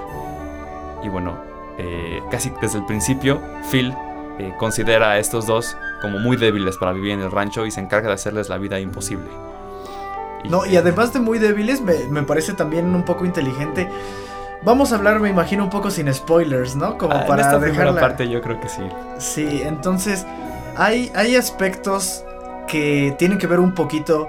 Y 1.03 1.09
bueno, 1.09 1.39
eh, 1.79 2.23
casi 2.31 2.53
desde 2.61 2.79
el 2.79 2.87
principio, 2.87 3.41
Phil 3.71 3.95
eh, 4.39 4.55
considera 4.59 5.11
a 5.11 5.19
estos 5.19 5.47
dos 5.47 5.77
como 6.01 6.19
muy 6.19 6.37
débiles 6.37 6.77
para 6.79 6.93
vivir 6.93 7.13
en 7.13 7.21
el 7.21 7.31
rancho 7.31 7.67
y 7.67 7.71
se 7.71 7.81
encarga 7.81 8.09
de 8.09 8.15
hacerles 8.15 8.49
la 8.49 8.59
vida 8.59 8.81
imposible. 8.81 9.29
no, 10.49 10.67
y 10.67 10.77
además 10.77 11.13
de 11.13 11.21
muy 11.21 11.39
débiles, 11.39 11.81
me, 11.83 11.95
me 12.09 12.23
parece 12.23 12.55
también 12.55 12.95
un 12.95 13.05
poco 13.05 13.25
inteligente 13.25 13.89
Vamos 14.65 14.93
a 14.93 14.97
hablar, 14.97 15.19
me 15.19 15.29
imagino, 15.29 15.65
un 15.65 15.71
poco 15.71 15.91
sin 15.91 16.13
spoilers, 16.13 16.77
¿no? 16.77 16.97
Como 16.97 17.15
ah, 17.15 17.25
para 17.27 17.57
en 17.57 17.65
esta 17.65 17.95
parte 17.99 18.29
yo 18.29 18.41
creo 18.41 18.61
que 18.61 18.69
sí. 18.69 18.83
Sí, 19.19 19.63
entonces 19.65 20.25
hay, 20.77 21.11
hay 21.15 21.35
aspectos 21.35 22.25
que 22.69 23.15
tienen 23.19 23.39
que 23.39 23.47
ver 23.47 23.59
un 23.59 23.75
poquito. 23.75 24.29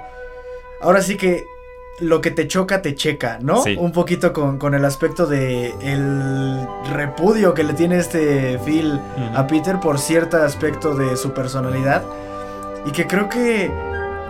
Ahora 0.82 1.02
sí 1.02 1.18
que 1.18 1.46
lo 2.00 2.22
que 2.22 2.32
te 2.32 2.48
choca 2.48 2.82
te 2.82 2.96
checa, 2.96 3.38
¿no? 3.42 3.62
Sí. 3.62 3.78
Un 3.80 3.92
poquito 3.92 4.34
con, 4.34 4.74
el 4.74 4.86
aspecto 4.86 5.28
de 5.28 5.74
el 5.82 6.68
repudio 6.92 7.54
que 7.54 7.64
le 7.64 7.74
tiene 7.74 8.00
este 8.00 8.60
Phil 8.66 9.00
a 9.36 9.46
Peter 9.46 9.80
por 9.80 10.00
cierto 10.00 10.38
aspecto 10.38 10.96
de 10.96 11.16
su 11.16 11.34
personalidad. 11.34 12.04
Y 12.86 12.92
que 12.92 13.08
creo 13.08 13.30
que, 13.30 13.72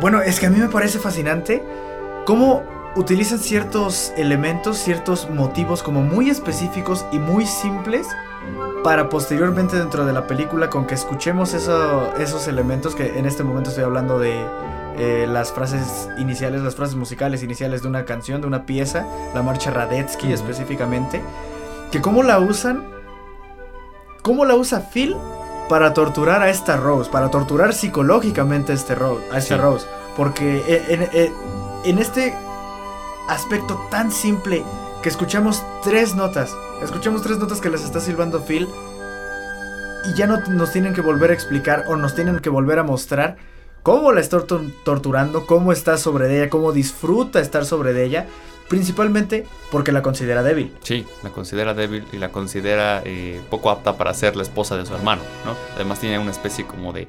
bueno, 0.02 0.22
es 0.22 0.40
que 0.40 0.48
a 0.48 0.50
mí 0.50 0.60
me 0.60 0.68
parece 0.68 1.00
fascinante 1.00 1.64
cómo 2.26 2.64
utilizan 2.96 3.40
ciertos 3.40 4.14
elementos, 4.18 4.78
ciertos 4.78 5.30
motivos 5.30 5.82
como 5.82 6.02
muy 6.02 6.30
específicos 6.30 7.06
y 7.12 7.20
muy 7.20 7.46
simples 7.46 8.08
para 8.84 9.10
posteriormente 9.10 9.78
dentro 9.78 10.06
de 10.06 10.14
la 10.14 10.28
película 10.28 10.70
con 10.70 10.86
que 10.86 10.94
escuchemos 10.94 11.54
esos 11.54 12.48
elementos 12.48 12.96
que 12.96 13.18
en 13.18 13.26
este 13.26 13.44
momento 13.44 13.70
estoy 13.70 13.86
hablando 13.86 14.20
de 14.20 14.46
eh, 14.98 15.26
las 15.28 15.52
frases 15.52 16.10
iniciales, 16.18 16.62
las 16.62 16.76
frases 16.76 16.96
musicales 16.96 17.42
iniciales 17.42 17.82
de 17.82 17.88
una 17.88 18.06
canción, 18.06 18.42
de 18.42 18.48
una 18.48 18.66
pieza, 18.66 19.08
la 19.34 19.42
marcha 19.42 19.72
Radetzky 19.72 20.32
específicamente, 20.32 21.22
que 21.92 22.02
cómo 22.02 22.22
la 22.22 22.40
usan, 22.40 22.84
cómo 24.22 24.46
la 24.46 24.56
usa 24.56 24.90
Phil 24.94 25.16
para 25.70 25.94
torturar 25.94 26.44
a 26.44 26.50
esta 26.50 26.78
Rose, 26.78 27.10
para 27.10 27.32
torturar 27.32 27.74
psicológicamente 27.74 28.74
a, 28.74 28.76
este 28.76 28.94
Rose, 28.94 29.24
a 29.32 29.38
esta 29.38 29.58
Rose, 29.58 29.88
porque 30.16 30.62
en 31.86 31.98
este 31.98 32.36
aspecto 33.28 33.88
tan 33.90 34.12
simple 34.12 34.64
que 35.02 35.10
escuchamos 35.10 35.64
tres 35.84 36.16
notas. 36.16 36.56
Escuchamos 36.82 37.22
tres 37.22 37.38
notas 37.38 37.62
que 37.62 37.70
les 37.70 37.84
está 37.84 38.00
silbando 38.00 38.42
Phil. 38.42 38.68
Y 40.06 40.18
ya 40.18 40.28
no 40.28 40.38
nos 40.50 40.72
tienen 40.72 40.94
que 40.94 41.02
volver 41.02 41.32
a 41.32 41.34
explicar 41.34 41.86
o 41.88 41.96
nos 41.96 42.16
tienen 42.16 42.40
que 42.40 42.50
volver 42.50 42.80
a 42.80 42.84
mostrar 42.84 43.38
cómo 43.84 44.12
la 44.12 44.22
está 44.22 44.42
torturando, 44.84 45.46
cómo 45.46 45.72
está 45.72 45.98
sobre 45.98 46.36
ella, 46.38 46.50
cómo 46.50 46.72
disfruta 46.72 47.40
estar 47.40 47.66
sobre 47.66 48.04
ella. 48.04 48.28
Principalmente 48.70 49.46
porque 49.72 49.92
la 49.92 50.02
considera 50.02 50.42
débil. 50.42 50.74
Sí, 50.82 51.06
la 51.22 51.30
considera 51.30 51.74
débil 51.74 52.06
y 52.12 52.18
la 52.18 52.30
considera 52.30 53.02
eh, 53.06 53.42
poco 53.50 53.70
apta 53.70 53.98
para 53.98 54.14
ser 54.14 54.36
la 54.36 54.44
esposa 54.44 54.78
de 54.78 54.86
su 54.86 54.96
hermano, 54.96 55.22
¿no? 55.46 55.56
Además 55.76 56.00
tiene 56.00 56.18
una 56.18 56.32
especie 56.32 56.66
como 56.66 56.92
de 56.94 57.08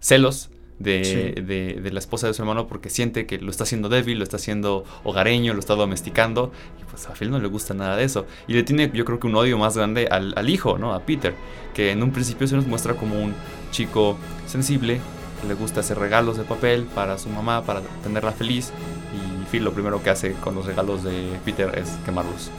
celos 0.00 0.50
de, 0.78 1.80
de, 1.82 1.90
la 1.90 1.98
esposa 1.98 2.26
de 2.26 2.34
su 2.34 2.42
hermano 2.42 2.68
porque 2.68 2.90
siente 2.90 3.26
que 3.26 3.38
lo 3.38 3.50
está 3.50 3.64
haciendo 3.64 3.88
débil, 3.88 4.18
lo 4.18 4.24
está 4.24 4.36
haciendo 4.36 4.84
hogareño, 5.04 5.54
lo 5.54 5.60
está 5.60 5.74
domesticando. 5.74 6.52
Y 6.80 6.84
pues 6.84 7.06
a 7.08 7.12
Phil 7.12 7.30
no 7.30 7.38
le 7.38 7.48
gusta 7.48 7.74
nada 7.74 7.96
de 7.96 8.04
eso. 8.04 8.26
Y 8.46 8.54
le 8.54 8.62
tiene, 8.62 8.90
yo 8.94 9.04
creo 9.04 9.18
que 9.18 9.26
un 9.26 9.34
odio 9.34 9.58
más 9.58 9.76
grande 9.76 10.08
al, 10.10 10.34
al 10.36 10.48
hijo, 10.50 10.78
¿no? 10.78 10.94
A 10.94 11.00
Peter, 11.00 11.34
que 11.74 11.90
en 11.90 12.02
un 12.02 12.12
principio 12.12 12.46
se 12.46 12.56
nos 12.56 12.66
muestra 12.66 12.94
como 12.94 13.20
un 13.20 13.34
chico 13.70 14.16
sensible, 14.46 15.00
que 15.40 15.48
le 15.48 15.54
gusta 15.54 15.80
hacer 15.80 15.98
regalos 15.98 16.36
de 16.36 16.44
papel 16.44 16.84
para 16.94 17.18
su 17.18 17.28
mamá, 17.28 17.64
para 17.64 17.80
tenerla 18.02 18.32
feliz. 18.32 18.72
Y 19.14 19.50
Phil 19.50 19.64
lo 19.64 19.72
primero 19.72 20.02
que 20.02 20.10
hace 20.10 20.32
con 20.34 20.54
los 20.54 20.66
regalos 20.66 21.02
de 21.02 21.30
Peter 21.44 21.76
es 21.76 21.90
quemarlos. 22.04 22.50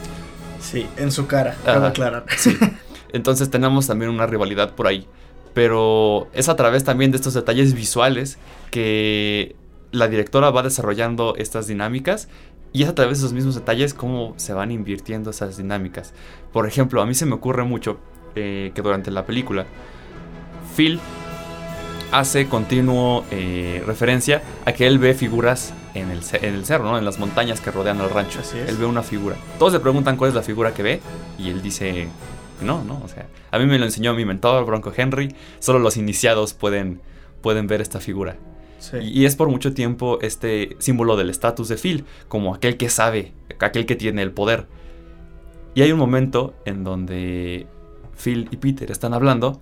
Sí, 0.60 0.86
en 0.98 1.10
su 1.10 1.26
cara, 1.26 1.56
cabe 1.64 1.86
aclarar. 1.86 2.26
Sí. 2.36 2.56
Entonces 3.12 3.50
tenemos 3.50 3.86
también 3.86 4.10
una 4.10 4.26
rivalidad 4.26 4.74
por 4.74 4.86
ahí 4.86 5.06
pero 5.54 6.28
es 6.32 6.48
a 6.48 6.56
través 6.56 6.84
también 6.84 7.10
de 7.10 7.16
estos 7.16 7.34
detalles 7.34 7.74
visuales 7.74 8.38
que 8.70 9.56
la 9.92 10.08
directora 10.08 10.50
va 10.50 10.62
desarrollando 10.62 11.34
estas 11.36 11.66
dinámicas 11.66 12.28
y 12.72 12.84
es 12.84 12.88
a 12.88 12.94
través 12.94 13.18
de 13.18 13.24
esos 13.24 13.32
mismos 13.32 13.56
detalles 13.56 13.94
cómo 13.94 14.34
se 14.36 14.52
van 14.52 14.70
invirtiendo 14.70 15.30
esas 15.30 15.56
dinámicas. 15.56 16.14
Por 16.52 16.66
ejemplo, 16.66 17.02
a 17.02 17.06
mí 17.06 17.14
se 17.14 17.26
me 17.26 17.34
ocurre 17.34 17.64
mucho 17.64 17.98
eh, 18.36 18.70
que 18.74 18.82
durante 18.82 19.10
la 19.10 19.26
película 19.26 19.66
Phil 20.76 21.00
hace 22.12 22.46
continuo 22.46 23.24
eh, 23.30 23.82
referencia 23.86 24.42
a 24.64 24.72
que 24.72 24.86
él 24.86 24.98
ve 24.98 25.14
figuras 25.14 25.72
en 25.94 26.10
el, 26.10 26.20
en 26.32 26.54
el 26.54 26.64
cerro, 26.64 26.84
¿no? 26.84 26.98
en 26.98 27.04
las 27.04 27.18
montañas 27.18 27.60
que 27.60 27.70
rodean 27.70 28.00
el 28.00 28.10
rancho. 28.10 28.40
Él 28.54 28.76
ve 28.76 28.86
una 28.86 29.02
figura. 29.02 29.36
Todos 29.58 29.72
le 29.72 29.80
preguntan 29.80 30.16
cuál 30.16 30.28
es 30.28 30.34
la 30.34 30.42
figura 30.42 30.72
que 30.72 30.82
ve 30.82 31.00
y 31.38 31.50
él 31.50 31.62
dice 31.62 32.08
no, 32.62 32.84
no, 32.84 33.00
o 33.04 33.08
sea, 33.08 33.26
a 33.50 33.58
mí 33.58 33.66
me 33.66 33.78
lo 33.78 33.84
enseñó 33.84 34.14
mi 34.14 34.24
mentor, 34.24 34.64
Bronco 34.64 34.92
Henry, 34.96 35.34
solo 35.58 35.78
los 35.78 35.96
iniciados 35.96 36.54
pueden, 36.54 37.00
pueden 37.42 37.66
ver 37.66 37.80
esta 37.80 38.00
figura. 38.00 38.36
Y, 39.00 39.26
es 39.26 39.36
por 39.36 39.48
mucho 39.48 39.74
tiempo 39.74 40.18
este 40.22 40.76
símbolo 40.78 41.16
del 41.16 41.30
estatus 41.30 41.68
de 41.68 41.76
Phil, 41.76 42.04
como 42.28 42.54
aquel 42.54 42.76
que 42.76 42.88
sabe, 42.88 43.32
aquel 43.58 43.84
que 43.84 43.94
tiene 43.94 44.22
el 44.22 44.32
poder. 44.32 44.66
Y 45.74 45.82
hay 45.82 45.92
un 45.92 45.98
momento 45.98 46.54
en 46.64 46.82
donde 46.82 47.66
Phil 48.16 48.48
y 48.50 48.56
Peter 48.56 48.90
están 48.90 49.12
hablando 49.12 49.60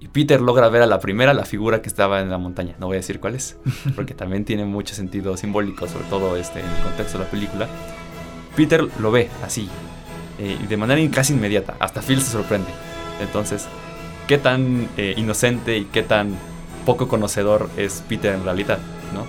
y 0.00 0.08
Peter 0.08 0.40
logra 0.40 0.68
ver 0.68 0.82
a 0.82 0.86
la 0.86 0.98
primera 0.98 1.32
la 1.32 1.44
figura 1.44 1.80
que 1.80 1.88
estaba 1.88 2.20
en 2.20 2.30
la 2.30 2.38
montaña. 2.38 2.74
No 2.78 2.86
voy 2.86 2.96
a 2.96 3.00
decir 3.00 3.20
cuál 3.20 3.34
es, 3.36 3.56
porque 3.94 4.14
también 4.14 4.44
tiene 4.44 4.64
mucho 4.64 4.94
sentido 4.94 5.36
simbólico, 5.36 5.86
sobre 5.86 6.04
todo 6.06 6.36
este, 6.36 6.60
en 6.60 6.66
el 6.66 6.82
contexto 6.82 7.18
de 7.18 7.24
la 7.24 7.30
película. 7.30 7.68
Peter 8.56 8.86
lo 8.98 9.12
ve 9.12 9.28
así, 9.44 9.68
eh, 10.40 10.56
de 10.66 10.76
manera 10.78 11.00
casi 11.14 11.34
inmediata. 11.34 11.76
Hasta 11.78 12.00
Phil 12.00 12.22
se 12.22 12.30
sorprende. 12.30 12.70
Entonces, 13.20 13.66
qué 14.26 14.38
tan 14.38 14.88
eh, 14.96 15.12
inocente 15.18 15.76
y 15.76 15.84
qué 15.84 16.02
tan 16.02 16.30
poco 16.86 17.08
conocedor 17.08 17.68
es 17.76 18.02
Peter 18.08 18.34
en 18.34 18.42
realidad, 18.42 18.78
¿no? 19.14 19.26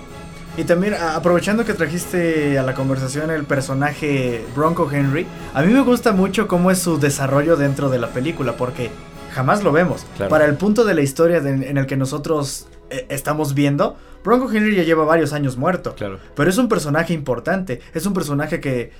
Y 0.56 0.64
también 0.64 0.94
aprovechando 0.94 1.64
que 1.64 1.74
trajiste 1.74 2.58
a 2.58 2.62
la 2.62 2.74
conversación 2.74 3.30
el 3.30 3.44
personaje 3.44 4.42
Bronco 4.56 4.90
Henry, 4.90 5.26
a 5.52 5.62
mí 5.62 5.72
me 5.72 5.80
gusta 5.80 6.12
mucho 6.12 6.48
cómo 6.48 6.70
es 6.70 6.78
su 6.78 6.98
desarrollo 6.98 7.56
dentro 7.56 7.90
de 7.90 7.98
la 7.98 8.08
película, 8.08 8.56
porque 8.56 8.90
jamás 9.34 9.62
lo 9.62 9.72
vemos. 9.72 10.06
Para 10.30 10.46
el 10.46 10.54
punto 10.54 10.84
de 10.84 10.94
la 10.94 11.02
historia 11.02 11.38
en 11.38 11.76
el 11.76 11.86
que 11.86 11.96
nosotros 11.96 12.68
eh, 12.90 13.06
estamos 13.08 13.54
viendo, 13.54 13.96
Bronco 14.24 14.50
Henry 14.50 14.76
ya 14.76 14.82
lleva 14.82 15.04
varios 15.04 15.32
años 15.32 15.56
muerto. 15.56 15.94
Claro. 15.94 16.18
Pero 16.34 16.48
es 16.48 16.58
un 16.58 16.68
personaje 16.68 17.12
importante, 17.12 17.80
es 17.94 18.06
un 18.06 18.14
personaje 18.14 18.60
que 18.60 18.92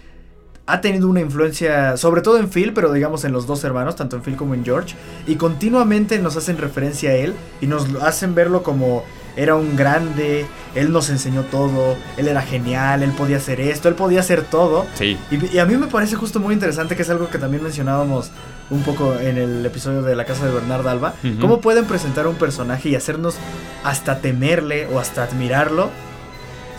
ha 0.66 0.80
tenido 0.80 1.08
una 1.08 1.20
influencia, 1.20 1.96
sobre 1.96 2.22
todo 2.22 2.38
en 2.38 2.48
Phil, 2.48 2.72
pero 2.72 2.92
digamos 2.92 3.24
en 3.24 3.32
los 3.32 3.46
dos 3.46 3.64
hermanos, 3.64 3.96
tanto 3.96 4.16
en 4.16 4.22
Phil 4.22 4.36
como 4.36 4.54
en 4.54 4.64
George, 4.64 4.94
y 5.26 5.36
continuamente 5.36 6.18
nos 6.18 6.36
hacen 6.36 6.58
referencia 6.58 7.10
a 7.10 7.14
él 7.14 7.34
y 7.60 7.66
nos 7.66 7.86
hacen 8.02 8.34
verlo 8.34 8.62
como 8.62 9.04
era 9.34 9.54
un 9.56 9.76
grande, 9.76 10.46
él 10.74 10.92
nos 10.92 11.08
enseñó 11.10 11.42
todo, 11.44 11.96
él 12.16 12.28
era 12.28 12.42
genial, 12.42 13.02
él 13.02 13.12
podía 13.12 13.38
hacer 13.38 13.60
esto, 13.60 13.88
él 13.88 13.94
podía 13.94 14.20
hacer 14.20 14.42
todo. 14.42 14.86
Sí. 14.94 15.16
Y, 15.30 15.58
a 15.58 15.64
mí 15.64 15.76
me 15.76 15.86
parece 15.86 16.16
justo 16.16 16.38
muy 16.38 16.54
interesante, 16.54 16.96
que 16.96 17.02
es 17.02 17.10
algo 17.10 17.28
que 17.30 17.38
también 17.38 17.62
mencionábamos 17.62 18.30
un 18.70 18.82
poco 18.82 19.14
en 19.18 19.38
el 19.38 19.64
episodio 19.64 20.02
de 20.02 20.14
la 20.14 20.24
casa 20.24 20.46
de 20.46 20.52
Bernard 20.52 20.86
Alba, 20.86 21.14
cómo 21.40 21.60
pueden 21.60 21.86
presentar 21.86 22.26
un 22.26 22.36
personaje 22.36 22.90
y 22.90 22.94
hacernos 22.94 23.36
hasta 23.84 24.18
temerle 24.18 24.86
o 24.86 24.98
hasta 24.98 25.24
admirarlo 25.24 25.90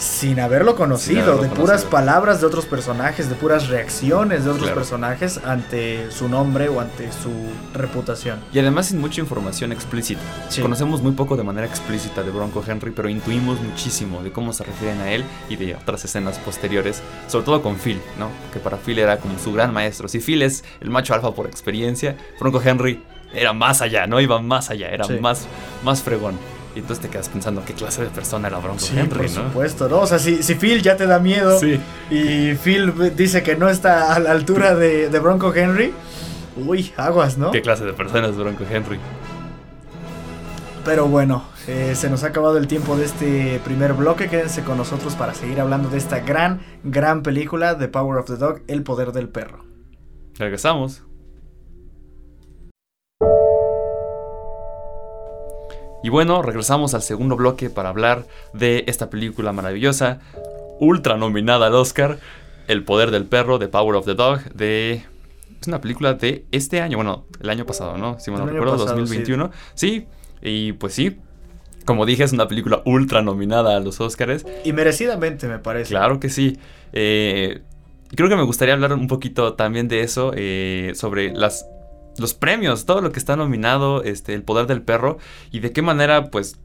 sin 0.04 0.40
haberlo 0.42 0.76
conocido, 0.76 1.38
de 1.38 1.48
puras 1.48 1.86
palabras 1.86 2.42
de 2.42 2.48
otros 2.48 2.66
personajes, 2.66 3.30
de 3.30 3.36
puras 3.36 3.70
reacciones 3.70 4.44
de 4.44 4.52
otros 4.52 4.70
personajes 4.72 5.40
ante 5.46 6.12
su 6.12 6.28
nombre 6.28 6.68
o 6.68 6.82
ante 6.82 7.10
su 7.12 7.32
reputación. 7.74 8.40
Y 8.54 8.60
además 8.60 8.88
sin 8.88 9.00
mucha 9.00 9.22
información 9.22 9.72
explícita. 9.72 10.22
Conocemos 10.62 11.02
muy 11.02 11.14
poco 11.14 11.38
de 11.38 11.44
manera 11.44 11.66
explícita 11.66 12.22
de 12.22 12.32
Bronco 12.32 12.64
Henry, 12.68 12.92
pero 12.92 13.08
intuimos 13.08 13.62
muchísimo 13.62 14.22
de 14.22 14.32
cómo 14.32 14.52
se 14.52 14.66
refieren 14.66 15.00
a 15.00 15.12
él 15.12 15.24
y 15.50 15.56
de 15.56 15.76
otras 15.76 16.04
escenas 16.04 16.38
posteriores, 16.40 17.02
sobre 17.28 17.46
todo 17.46 17.62
con 17.62 17.78
Phil, 17.78 18.02
¿no? 18.20 18.28
Que 18.52 18.60
para 18.60 18.78
Phil 18.78 19.00
era 19.00 19.18
como 19.18 19.40
su 19.40 19.54
gran 19.54 19.74
maestro. 19.74 20.10
Si 20.10 20.20
Phil 20.20 20.42
es 20.42 20.66
el 20.82 20.90
macho 20.90 21.14
alfa 21.14 21.32
por 21.34 21.48
experiencia, 21.48 22.18
Bronco 22.40 22.62
Henry 22.64 23.02
era 23.34 23.54
más 23.54 23.82
allá, 23.82 24.06
¿no? 24.06 24.20
Iba 24.20 24.42
más 24.42 24.70
allá, 24.70 24.90
era 24.90 25.08
más, 25.22 25.48
más 25.84 26.04
fregón. 26.04 26.38
Y 26.76 26.80
entonces 26.80 27.04
te 27.04 27.10
quedas 27.10 27.30
pensando 27.30 27.64
qué 27.64 27.74
clase 27.74 28.04
de 28.04 28.10
persona 28.10 28.48
era 28.48 28.58
Bronco 28.58 28.80
sí, 28.80 28.98
Henry, 28.98 29.20
por 29.20 29.30
supuesto, 29.30 29.90
¿no? 29.90 30.00
O 30.00 30.08
sea, 30.08 30.18
si, 30.18 30.42
si, 30.42 30.56
Phil 30.56 30.82
ya 30.82 30.98
te 30.98 31.06
da 31.06 31.20
miedo 31.20 31.60
y 32.10 32.56
Phil 32.56 33.16
dice 33.16 33.44
que 33.44 33.56
no 33.56 33.70
está 33.70 34.16
a 34.16 34.20
la 34.20 34.32
altura 34.32 34.74
de, 34.76 35.08
Bronco 35.20 35.54
Henry, 35.54 35.94
uy, 36.58 36.92
aguas, 36.98 37.38
¿no? 37.38 37.52
¿Qué 37.52 37.62
clase 37.62 37.86
de 37.86 37.94
persona 37.94 38.28
es 38.28 38.36
Bronco 38.36 38.64
Henry? 38.70 39.00
Pero 40.84 41.08
bueno, 41.08 41.44
eh, 41.68 41.94
se 41.96 42.10
nos 42.10 42.24
ha 42.24 42.28
acabado 42.28 42.58
el 42.58 42.68
tiempo 42.68 42.98
de 42.98 43.06
este 43.06 43.62
primer 43.64 43.94
bloque. 43.94 44.28
Quédense 44.28 44.64
con 44.64 44.78
nosotros 44.78 45.16
para 45.16 45.34
seguir 45.34 45.62
hablando 45.62 45.90
de 45.90 45.98
esta 45.98 46.20
gran, 46.20 46.62
gran 46.84 47.24
película 47.24 47.78
The 47.78 47.88
Power 47.88 48.18
of 48.18 48.26
the 48.26 48.36
Dog, 48.36 48.62
El 48.68 48.84
Poder 48.84 49.14
del 49.14 49.30
Perro. 49.30 49.64
Regresamos. 50.38 51.04
Y 56.04 56.10
bueno, 56.10 56.42
regresamos 56.42 56.94
al 56.94 57.02
segundo 57.02 57.38
bloque 57.38 57.70
para 57.70 57.90
hablar 57.90 58.26
de 58.54 58.84
esta 58.88 59.10
película 59.10 59.54
maravillosa, 59.54 60.20
ultra 60.80 61.18
nominada 61.18 61.68
al 61.68 61.76
Oscar, 61.76 62.20
El 62.68 62.84
poder 62.84 63.12
del 63.12 63.26
perro, 63.26 63.58
The 63.58 63.70
Power 63.70 63.96
of 63.96 64.06
the 64.06 64.14
Dog, 64.14 64.44
de... 64.54 65.06
Es 65.62 65.68
una 65.68 65.80
película 65.80 66.14
de 66.14 66.46
este 66.52 66.82
año, 66.82 66.98
bueno, 66.98 67.26
el 67.40 67.50
año 67.50 67.66
pasado, 67.66 67.98
¿no? 67.98 68.20
Si 68.20 68.32
me 68.32 68.38
no 68.38 68.46
recuerdo, 68.46 68.76
2021. 68.76 69.50
Sí. 69.76 70.08
y 70.42 70.74
pues 70.74 70.94
sí, 70.94 71.18
como 71.86 72.06
dije, 72.06 72.24
es 72.24 72.34
una 72.34 72.48
película 72.48 72.82
ultra 72.86 73.22
nominada 73.22 73.76
a 73.76 73.80
los 73.80 74.00
Oscars. 74.02 74.46
Y 74.64 74.74
merecidamente, 74.74 75.48
me 75.48 75.60
parece. 75.60 75.90
Claro 75.90 76.20
que 76.20 76.30
sí. 76.30 76.58
Eh, 76.92 77.62
creo 78.16 78.30
que 78.30 78.36
me 78.36 78.44
gustaría 78.44 78.74
hablar 78.74 78.94
un 78.94 79.08
poquito 79.08 79.54
también 79.54 79.88
de 79.88 80.02
eso, 80.02 80.34
eh, 80.36 80.92
sobre 80.96 81.32
las 81.34 81.66
los 82.18 82.34
premios, 82.34 82.86
todo 82.86 83.02
lo 83.02 83.12
que 83.12 83.20
está 83.20 83.36
nominado, 83.36 84.04
este, 84.04 84.34
El 84.34 84.44
Poder 84.44 84.68
del 84.68 84.82
Perro, 84.82 85.18
y 85.52 85.60
de 85.60 85.72
qué 85.72 85.82
manera, 85.82 86.26
pues, 86.30 86.60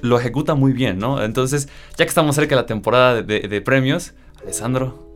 lo 0.00 0.18
ejecuta 0.18 0.54
muy 0.54 0.72
bien, 0.72 0.98
¿no? 0.98 1.22
Entonces, 1.22 1.68
ya 1.96 2.04
que 2.04 2.08
estamos 2.08 2.36
cerca 2.36 2.54
de 2.54 2.62
la 2.62 2.66
temporada 2.66 3.22
de, 3.22 3.60
premios, 3.62 4.12
Alessandro, 4.42 5.08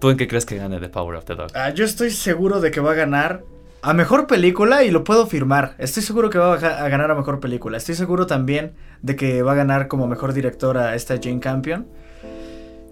¿tú 0.00 0.10
en 0.10 0.16
qué 0.16 0.28
crees 0.28 0.44
que 0.44 0.56
gane 0.56 0.78
The 0.78 0.88
Power 0.90 1.16
of 1.16 1.24
the 1.24 1.34
Dog? 1.34 1.50
Ah, 1.54 1.70
yo 1.70 1.84
estoy 1.84 2.10
seguro 2.10 2.60
de 2.60 2.70
que 2.70 2.80
va 2.80 2.92
a 2.92 2.94
ganar 2.94 3.42
a 3.80 3.94
mejor 3.94 4.26
película 4.26 4.84
y 4.84 4.90
lo 4.90 5.04
puedo 5.04 5.26
firmar. 5.26 5.74
Estoy 5.78 6.02
seguro 6.02 6.30
que 6.30 6.38
va 6.38 6.54
a 6.54 6.88
ganar 6.88 7.10
a 7.10 7.14
mejor 7.14 7.40
película. 7.40 7.78
Estoy 7.78 7.94
seguro 7.94 8.26
también 8.26 8.72
de 9.02 9.16
que 9.16 9.42
va 9.42 9.52
a 9.52 9.54
ganar 9.54 9.88
como 9.88 10.06
mejor 10.06 10.32
directora 10.32 10.94
esta 10.94 11.16
Jane 11.22 11.40
Campion. 11.40 11.86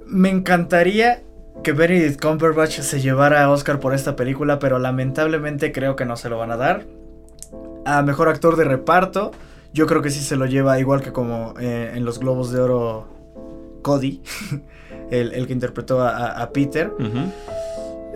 Me 0.07 0.31
encantaría 0.31 1.23
que 1.63 1.73
Benedict 1.73 2.21
Cumberbatch 2.21 2.81
se 2.81 3.01
llevara 3.01 3.43
a 3.43 3.51
Oscar 3.51 3.81
por 3.81 3.95
esta 3.95 4.17
película, 4.17 4.59
pero 4.59 4.79
lamentablemente 4.79 5.73
creo 5.73 5.97
que 5.97 6.05
no 6.05 6.17
se 6.17 6.29
lo 6.29 6.39
van 6.39 6.51
a 6.51 6.57
dar. 6.57 6.85
A 7.85 8.03
mejor 8.03 8.29
actor 8.29 8.57
de 8.57 8.65
reparto, 8.65 9.33
yo 9.73 9.87
creo 9.87 10.03
que 10.03 10.11
sí 10.11 10.21
se 10.21 10.37
lo 10.37 10.47
lleva, 10.47 10.79
igual 10.79 11.03
que 11.03 11.13
como 11.13 11.55
eh, 11.59 11.93
en 11.95 12.05
los 12.05 12.19
Globos 12.19 12.51
de 12.51 12.61
Oro, 12.61 13.07
Cody, 13.83 14.23
el, 15.11 15.47
que 15.47 15.53
interpretó 15.53 16.03
a, 16.03 16.51
Peter. 16.53 16.93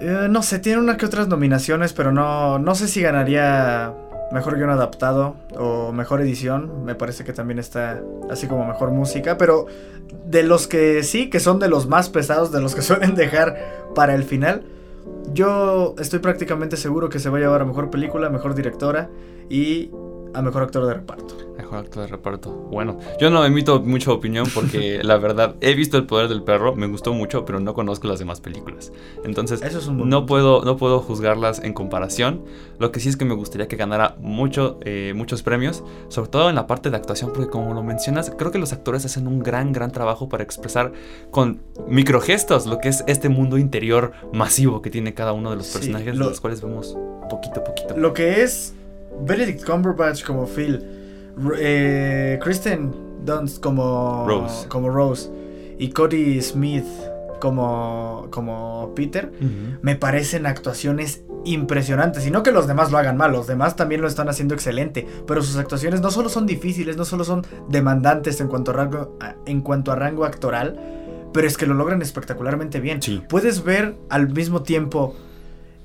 Eh, 0.01 0.29
no 0.31 0.43
sé, 0.43 0.59
tiene 0.59 0.81
una 0.81 0.97
que 0.97 1.07
otras 1.07 1.29
nominaciones, 1.29 1.93
pero 1.93 2.13
no, 2.13 2.59
no 2.59 2.75
sé 2.75 2.89
si 2.89 3.03
ganaría 3.03 3.95
mejor 4.33 4.57
guion 4.57 4.71
adaptado 4.71 5.37
o 5.59 5.93
mejor 5.93 6.21
edición. 6.21 6.85
Me 6.85 6.95
parece 6.95 7.25
que 7.25 7.33
también 7.33 7.59
está 7.59 8.01
así 8.31 8.47
como 8.47 8.67
mejor 8.67 8.91
música. 8.91 9.37
Pero 9.39 9.67
de 10.27 10.43
los 10.43 10.67
que 10.67 11.03
sí, 11.03 11.31
que 11.31 11.41
son 11.41 11.59
de 11.59 11.69
los 11.69 11.89
más 11.89 12.11
pesados, 12.11 12.53
de 12.53 12.61
los 12.61 12.75
que 12.75 12.83
suelen 12.83 13.15
dejar 13.15 13.57
para 13.95 14.15
el 14.15 14.25
final, 14.25 14.63
yo 15.33 15.95
estoy 15.99 16.19
prácticamente 16.19 16.77
seguro 16.77 17.09
que 17.09 17.19
se 17.19 17.31
va 17.31 17.39
a 17.39 17.41
llevar 17.41 17.63
a 17.63 17.65
mejor 17.65 17.91
película, 17.91 18.31
mejor 18.31 18.55
directora 18.55 19.09
y 19.49 19.91
a 20.35 20.43
mejor 20.43 20.63
actor 20.63 20.87
de 20.87 20.95
reparto. 20.95 21.37
Mejor 21.71 21.87
actor 21.87 22.03
de 22.03 22.09
reparto. 22.09 22.50
Bueno, 22.50 22.99
yo 23.21 23.31
no 23.31 23.45
emito 23.45 23.81
mucha 23.81 24.11
opinión 24.11 24.49
porque 24.53 25.00
la 25.05 25.19
verdad 25.19 25.55
he 25.61 25.75
visto 25.75 25.97
El 25.97 26.05
poder 26.05 26.29
del 26.29 26.43
perro, 26.43 26.75
me 26.75 26.89
gustó 26.89 27.12
mucho, 27.12 27.45
pero 27.45 27.61
no 27.61 27.75
conozco 27.75 28.09
las 28.09 28.19
demás 28.19 28.41
películas. 28.41 28.93
Entonces, 29.25 29.62
no 29.89 30.27
puedo 30.27 30.65
no 30.65 30.77
puedo 30.77 30.99
juzgarlas 30.99 31.62
en 31.62 31.73
comparación. 31.73 32.43
Lo 32.81 32.91
que 32.91 32.99
sí 32.99 33.09
es 33.09 33.17
que 33.17 33.25
me 33.25 33.35
gustaría 33.35 33.69
que 33.69 33.77
ganara 33.77 34.17
mucho, 34.21 34.81
eh, 34.85 35.12
muchos 35.15 35.45
premios, 35.45 35.85
sobre 36.09 36.31
todo 36.31 36.49
en 36.49 36.57
la 36.57 36.67
parte 36.67 36.91
de 36.91 36.97
actuación, 36.97 37.31
porque 37.33 37.49
como 37.49 37.73
lo 37.73 37.85
mencionas, 37.85 38.33
creo 38.37 38.50
que 38.50 38.59
los 38.59 38.73
actores 38.73 39.05
hacen 39.05 39.29
un 39.29 39.39
gran 39.39 39.73
gran 39.73 39.93
trabajo 39.93 40.29
para 40.29 40.43
expresar 40.43 40.93
con 41.31 41.61
microgestos 41.87 42.67
lo 42.67 42.79
que 42.79 42.89
es 42.89 43.05
este 43.07 43.29
mundo 43.29 43.59
interior 43.59 44.11
masivo 44.33 44.83
que 44.83 44.91
tiene 44.91 45.15
cada 45.15 45.33
uno 45.33 45.50
de 45.50 45.57
los 45.57 45.69
personajes, 45.69 46.07
de 46.07 46.15
los 46.15 46.41
cuales 46.41 46.62
vemos 46.62 46.97
poquito 47.29 47.61
a 47.61 47.65
poquito. 47.65 47.97
Lo 47.97 48.12
que 48.12 48.43
es 48.43 48.75
Benedict 49.23 49.65
Cumberbatch 49.65 50.25
como 50.25 50.47
Phil, 50.47 51.00
eh, 51.59 52.39
Kristen 52.43 52.93
Dunst 53.25 53.61
como 53.63 54.27
Rose. 54.27 54.69
como 54.69 54.89
Rose 54.91 55.31
y 55.79 55.91
Cody 55.91 56.41
Smith 56.41 56.87
como, 57.41 58.29
como 58.31 58.93
Peter, 58.95 59.33
me 59.83 59.97
parecen 59.97 60.47
actuaciones 60.47 61.25
impresionantes. 61.45 62.27
Y 62.27 62.31
no 62.31 62.43
que 62.43 62.53
los 62.53 62.69
demás 62.69 62.93
lo 62.93 62.99
hagan 62.99 63.17
mal, 63.17 63.33
los 63.33 63.47
demás 63.47 63.75
también 63.75 64.01
lo 64.03 64.07
están 64.07 64.29
haciendo 64.29 64.55
excelente. 64.55 65.07
Pero 65.27 65.43
sus 65.43 65.57
actuaciones 65.57 66.01
no 66.01 66.11
solo 66.11 66.29
son 66.29 66.47
difíciles, 66.47 66.97
no 66.97 67.05
solo 67.05 67.25
son 67.25 67.45
demandantes 67.69 68.41
en 68.41 68.49
cuanto 68.49 68.71
a 68.71 68.75
rango, 68.75 69.19
en 69.47 69.63
cuanto 69.63 69.91
a 69.91 69.97
rango 69.97 70.25
actoral, 70.25 70.79
pero 71.33 71.47
es 71.47 71.57
que 71.57 71.67
lo 71.67 71.75
logran 71.75 72.03
espectacularmente 72.03 72.79
bien. 72.79 73.01
Puedes 73.29 73.65
ver 73.65 73.97
al 74.11 74.29
mismo 74.29 74.63
tiempo 74.63 75.17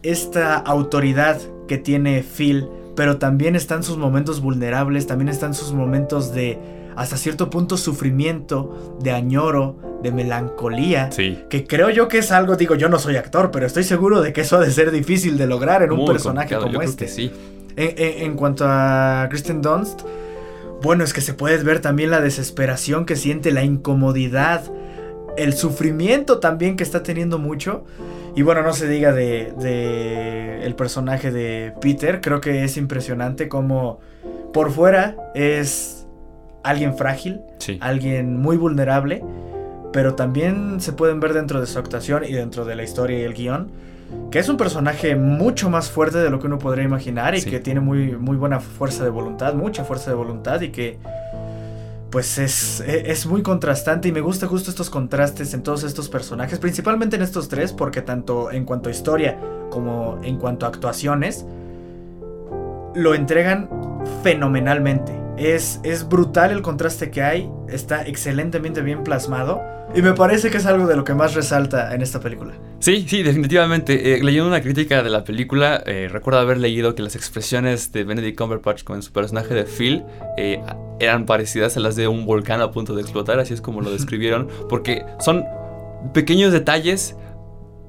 esta 0.04 0.58
autoridad 0.58 1.40
que 1.68 1.78
tiene 1.78 2.22
Phil 2.22 2.68
pero 2.96 3.18
también 3.18 3.56
están 3.56 3.84
sus 3.84 3.98
momentos 3.98 4.42
vulnerables, 4.42 5.08
también 5.08 5.30
están 5.30 5.54
sus 5.54 5.74
momentos 5.74 6.34
de 6.34 6.60
hasta 6.96 7.18
cierto 7.18 7.50
punto 7.50 7.78
sufrimiento, 7.78 8.98
de 9.02 9.12
añoro, 9.12 9.76
de 10.02 10.12
melancolía, 10.12 11.12
sí. 11.12 11.40
que 11.50 11.66
creo 11.66 11.90
yo 11.90 12.08
que 12.08 12.20
es 12.20 12.32
algo, 12.32 12.56
digo, 12.56 12.76
yo 12.76 12.90
no 12.90 13.00
soy 13.00 13.18
actor, 13.18 13.52
pero 13.52 13.66
estoy 13.66 13.84
seguro 13.84 14.22
de 14.22 14.34
que 14.34 14.42
eso 14.42 14.58
ha 14.58 14.62
de 14.62 14.72
ser 14.72 14.92
difícil 14.92 15.38
de 15.38 15.48
lograr 15.48 15.84
en 15.84 15.92
un 15.92 16.06
personaje 16.06 16.56
como 16.56 16.82
este. 16.82 17.08
sí. 17.08 17.32
En, 17.78 18.36
cuanto 18.36 18.64
a 18.66 19.28
Kristen 19.30 19.62
Dunst, 19.62 20.04
bueno, 20.82 21.04
es 21.04 21.12
que 21.12 21.20
se 21.20 21.34
puede 21.34 21.58
ver 21.58 21.82
también 21.82 22.10
la 22.10 22.22
desesperación 22.22 23.06
que 23.06 23.18
siente, 23.18 23.52
la 23.52 23.64
incomodidad, 23.64 24.64
el 25.38 25.54
sufrimiento 25.54 26.40
también 26.40 26.76
que 26.76 26.84
está 26.84 27.04
teniendo 27.04 27.38
mucho. 27.40 27.86
Y 28.36 28.42
bueno, 28.42 28.64
no 28.64 28.74
se 28.74 28.88
diga 28.88 29.14
de, 29.14 30.62
el 30.64 30.76
personaje 30.76 31.32
de 31.32 31.74
Peter, 31.82 32.22
creo 32.22 32.42
que 32.42 32.64
es 32.64 32.78
impresionante 32.78 33.48
como 33.48 34.00
por 34.54 34.72
fuera 34.72 35.16
es 35.36 36.06
alguien 36.64 36.98
frágil, 36.98 37.42
alguien 37.80 38.38
muy 38.38 38.58
vulnerable, 38.58 39.24
pero 39.94 40.16
también 40.16 40.82
se 40.82 40.92
pueden 40.92 41.20
ver 41.20 41.34
dentro 41.34 41.62
de 41.62 41.68
su 41.68 41.80
actuación 41.80 42.24
y 42.26 42.34
dentro 42.34 42.66
de 42.66 42.76
la 42.76 42.84
historia 42.84 43.20
y 43.20 43.24
el 43.24 43.34
guion 43.34 43.72
que 44.32 44.40
es 44.40 44.50
un 44.50 44.58
personaje 44.58 45.16
mucho 45.16 45.70
más 45.70 45.90
fuerte 45.90 46.18
de 46.18 46.30
lo 46.30 46.40
que 46.40 46.48
uno 46.48 46.60
podría 46.60 46.84
imaginar 46.84 47.36
y 47.36 47.42
que 47.42 47.60
tiene 47.60 47.80
muy, 47.80 48.16
muy 48.18 48.38
buena 48.38 48.60
fuerza 48.60 49.04
de 49.04 49.10
voluntad, 49.10 49.54
mucha 49.54 49.84
fuerza 49.84 50.12
de 50.12 50.16
voluntad 50.16 50.62
y 50.62 50.70
que 50.70 50.98
pues 52.16 52.38
es, 52.38 52.80
e, 52.80 53.12
es, 53.12 53.26
muy 53.26 53.44
contrastante 53.44 54.08
y 54.08 54.14
me 54.14 54.22
gusta 54.22 54.48
justo 54.48 54.70
estos 54.70 54.90
contrastes 54.90 55.54
en 55.54 55.64
todos 55.64 55.84
estos 55.84 56.08
personajes, 56.08 56.60
principalmente 56.60 57.18
en 57.18 57.22
estos 57.22 57.50
tres, 57.50 57.74
porque 57.74 58.02
tanto 58.02 58.54
en 58.54 58.64
cuanto 58.64 58.88
a 58.88 58.94
historia 58.94 59.38
como 59.70 60.18
en 60.24 60.38
cuanto 60.38 60.66
a 60.66 60.70
actuaciones, 60.70 61.46
lo 62.94 63.16
entregan 63.16 63.70
fenomenalmente. 64.24 65.25
Es, 65.38 65.80
es 65.84 66.08
brutal 66.08 66.52
el 66.52 66.62
contraste 66.62 67.12
que 67.12 67.22
hay, 67.22 67.50
está 67.70 68.06
excelentemente 68.06 68.82
bien 68.82 69.04
plasmado 69.04 69.62
y 69.94 70.02
me 70.02 70.14
parece 70.14 70.50
que 70.50 70.58
es 70.58 70.66
algo 70.66 70.88
de 70.88 70.96
lo 70.96 71.04
que 71.04 71.14
más 71.14 71.36
resalta 71.36 71.94
en 71.94 72.02
esta 72.02 72.20
película. 72.20 72.54
Sí, 72.80 73.06
sí, 73.08 73.24
definitivamente. 73.24 74.16
Eh, 74.16 74.24
leyendo 74.24 74.48
una 74.48 74.62
crítica 74.62 75.04
de 75.04 75.10
la 75.10 75.24
película, 75.24 75.82
eh, 75.86 76.10
recuerdo 76.12 76.40
haber 76.40 76.58
leído 76.58 76.96
que 76.96 77.02
las 77.02 77.16
expresiones 77.16 77.92
de 77.92 78.04
Benedict 78.04 78.38
Cumberbatch 78.38 78.84
con 78.84 79.02
su 79.02 79.14
personaje 79.14 79.54
de 79.54 79.64
Phil 79.64 80.04
eh, 80.38 80.62
eran 81.00 81.26
parecidas 81.26 81.78
a 81.78 81.80
las 81.80 81.96
de 81.96 82.08
un 82.08 82.26
volcán 82.26 82.62
a 82.62 82.72
punto 82.72 82.96
de 82.96 83.02
explotar, 83.02 83.40
así 83.40 83.54
es 83.54 83.62
como 83.62 83.82
lo 83.82 83.92
describieron, 83.94 84.50
porque 84.68 85.06
son 85.20 85.46
pequeños 86.14 86.52
detalles 86.52 87.16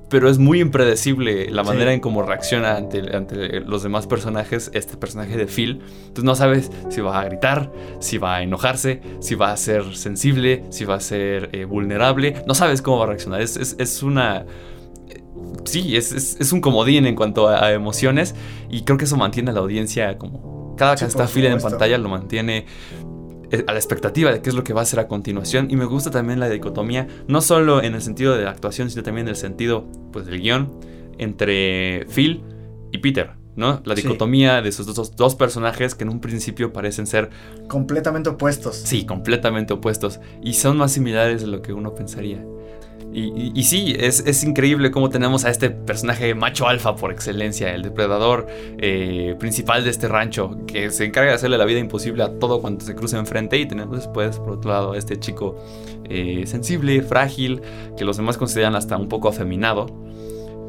pero 0.08 0.30
es 0.30 0.38
muy 0.38 0.60
impredecible 0.60 1.50
la 1.50 1.64
manera 1.64 1.92
en 1.92 2.00
cómo 2.00 2.22
reacciona 2.22 2.76
ante, 2.76 3.16
ante, 3.16 3.60
los 3.60 3.82
demás 3.82 4.06
personajes, 4.06 4.70
este 4.72 4.96
personaje 4.96 5.36
de 5.36 5.46
Phil. 5.46 5.82
Entonces 5.98 6.24
no 6.24 6.34
sabes 6.36 6.70
si 6.90 7.00
va 7.00 7.20
a 7.20 7.24
gritar, 7.24 7.72
si 7.98 8.18
va 8.18 8.36
a 8.36 8.42
enojarse, 8.42 9.00
si 9.20 9.34
va 9.34 9.52
a 9.52 9.56
ser 9.56 9.96
sensible, 9.96 10.64
si 10.70 10.84
va 10.84 10.94
a 10.94 11.00
ser 11.00 11.50
eh, 11.52 11.64
vulnerable. 11.64 12.42
No 12.46 12.54
sabes 12.54 12.82
cómo 12.82 12.98
va 12.98 13.04
a 13.04 13.08
reaccionar. 13.08 13.40
Es, 13.40 13.56
es, 13.56 13.76
es 13.78 14.02
una... 14.02 14.46
Sí, 15.64 15.96
es, 15.96 16.12
es, 16.12 16.52
un 16.52 16.60
comodín 16.60 17.06
en 17.06 17.14
cuanto 17.14 17.48
a, 17.48 17.72
emociones 17.72 18.34
y 18.70 18.82
creo 18.82 18.96
que 18.96 19.04
eso 19.04 19.16
mantiene 19.16 19.50
a 19.50 19.54
la 19.54 19.60
audiencia 19.60 20.16
como... 20.18 20.74
Cada 20.76 20.94
que 20.94 21.06
está 21.06 21.26
Phil 21.26 21.46
en 21.46 21.58
pantalla 21.58 21.96
lo 21.96 22.10
mantiene 22.10 22.58
eh, 22.58 22.64
a 23.66 23.72
la 23.72 23.78
expectativa 23.78 24.32
de 24.32 24.42
qué 24.42 24.50
es 24.50 24.54
lo 24.54 24.64
que 24.64 24.72
va 24.72 24.80
a 24.80 24.82
hacer 24.82 25.00
a 25.00 25.08
continuación. 25.08 25.70
Y 25.70 25.76
me 25.76 25.84
gusta 25.84 26.10
también 26.10 26.40
la 26.40 26.48
dicotomía, 26.48 27.06
no 27.28 27.40
solo 27.40 27.82
en 27.82 27.94
el 27.94 28.02
sentido 28.02 28.36
de 28.36 28.44
la 28.44 28.50
actuación, 28.50 28.90
sino 28.90 29.02
también 29.02 29.26
en 29.26 29.30
el 29.30 29.36
sentido 29.36 29.86
pues, 30.12 30.26
del 30.26 30.40
guion 30.40 30.70
entre 31.18 32.06
Phil 32.06 32.42
y 32.92 32.98
Peter. 32.98 33.32
¿no? 33.56 33.80
La 33.84 33.94
dicotomía 33.94 34.60
de 34.60 34.68
esos 34.68 34.86
dos, 34.94 35.16
dos, 35.16 35.34
personajes 35.34 35.94
que 35.94 36.04
en 36.04 36.10
un 36.10 36.20
principio 36.20 36.72
parecen 36.72 37.06
ser 37.06 37.30
completamente 37.68 38.28
opuestos. 38.28 38.76
Sí, 38.76 39.06
completamente 39.06 39.72
opuestos. 39.72 40.20
Y 40.42 40.52
son 40.52 40.76
más 40.76 40.92
similares 40.92 41.40
de 41.40 41.46
lo 41.46 41.62
que 41.62 41.72
uno 41.72 41.94
pensaría. 41.94 42.44
Y, 43.12 43.62
sí, 43.64 43.96
es, 43.98 44.44
increíble 44.44 44.90
cómo 44.90 45.08
tenemos 45.08 45.46
a 45.46 45.50
este 45.50 45.70
personaje 45.70 46.34
macho 46.34 46.68
alfa 46.68 46.96
por 46.96 47.10
excelencia, 47.10 47.74
el 47.74 47.80
depredador 47.80 48.46
eh, 48.76 49.34
principal 49.38 49.84
de 49.84 49.90
este 49.90 50.06
rancho, 50.06 50.54
que 50.66 50.90
se 50.90 51.06
encarga 51.06 51.30
de 51.30 51.36
hacerle 51.36 51.56
la 51.56 51.64
vida 51.64 51.78
imposible 51.78 52.22
a 52.24 52.38
todo 52.38 52.60
cuando 52.60 52.84
se 52.84 52.94
cruza 52.94 53.18
enfrente. 53.18 53.56
Y 53.56 53.66
tenemos 53.66 53.96
después, 53.96 54.38
por 54.38 54.50
otro 54.52 54.70
lado, 54.70 54.92
a 54.92 54.98
este 54.98 55.18
chico 55.18 55.56
eh, 56.04 56.42
sensible, 56.46 57.00
frágil, 57.00 57.62
que 57.96 58.04
los 58.04 58.18
demás 58.18 58.36
consideran 58.36 58.76
hasta 58.76 58.98
un 58.98 59.08
poco 59.08 59.28
afeminado. 59.28 59.86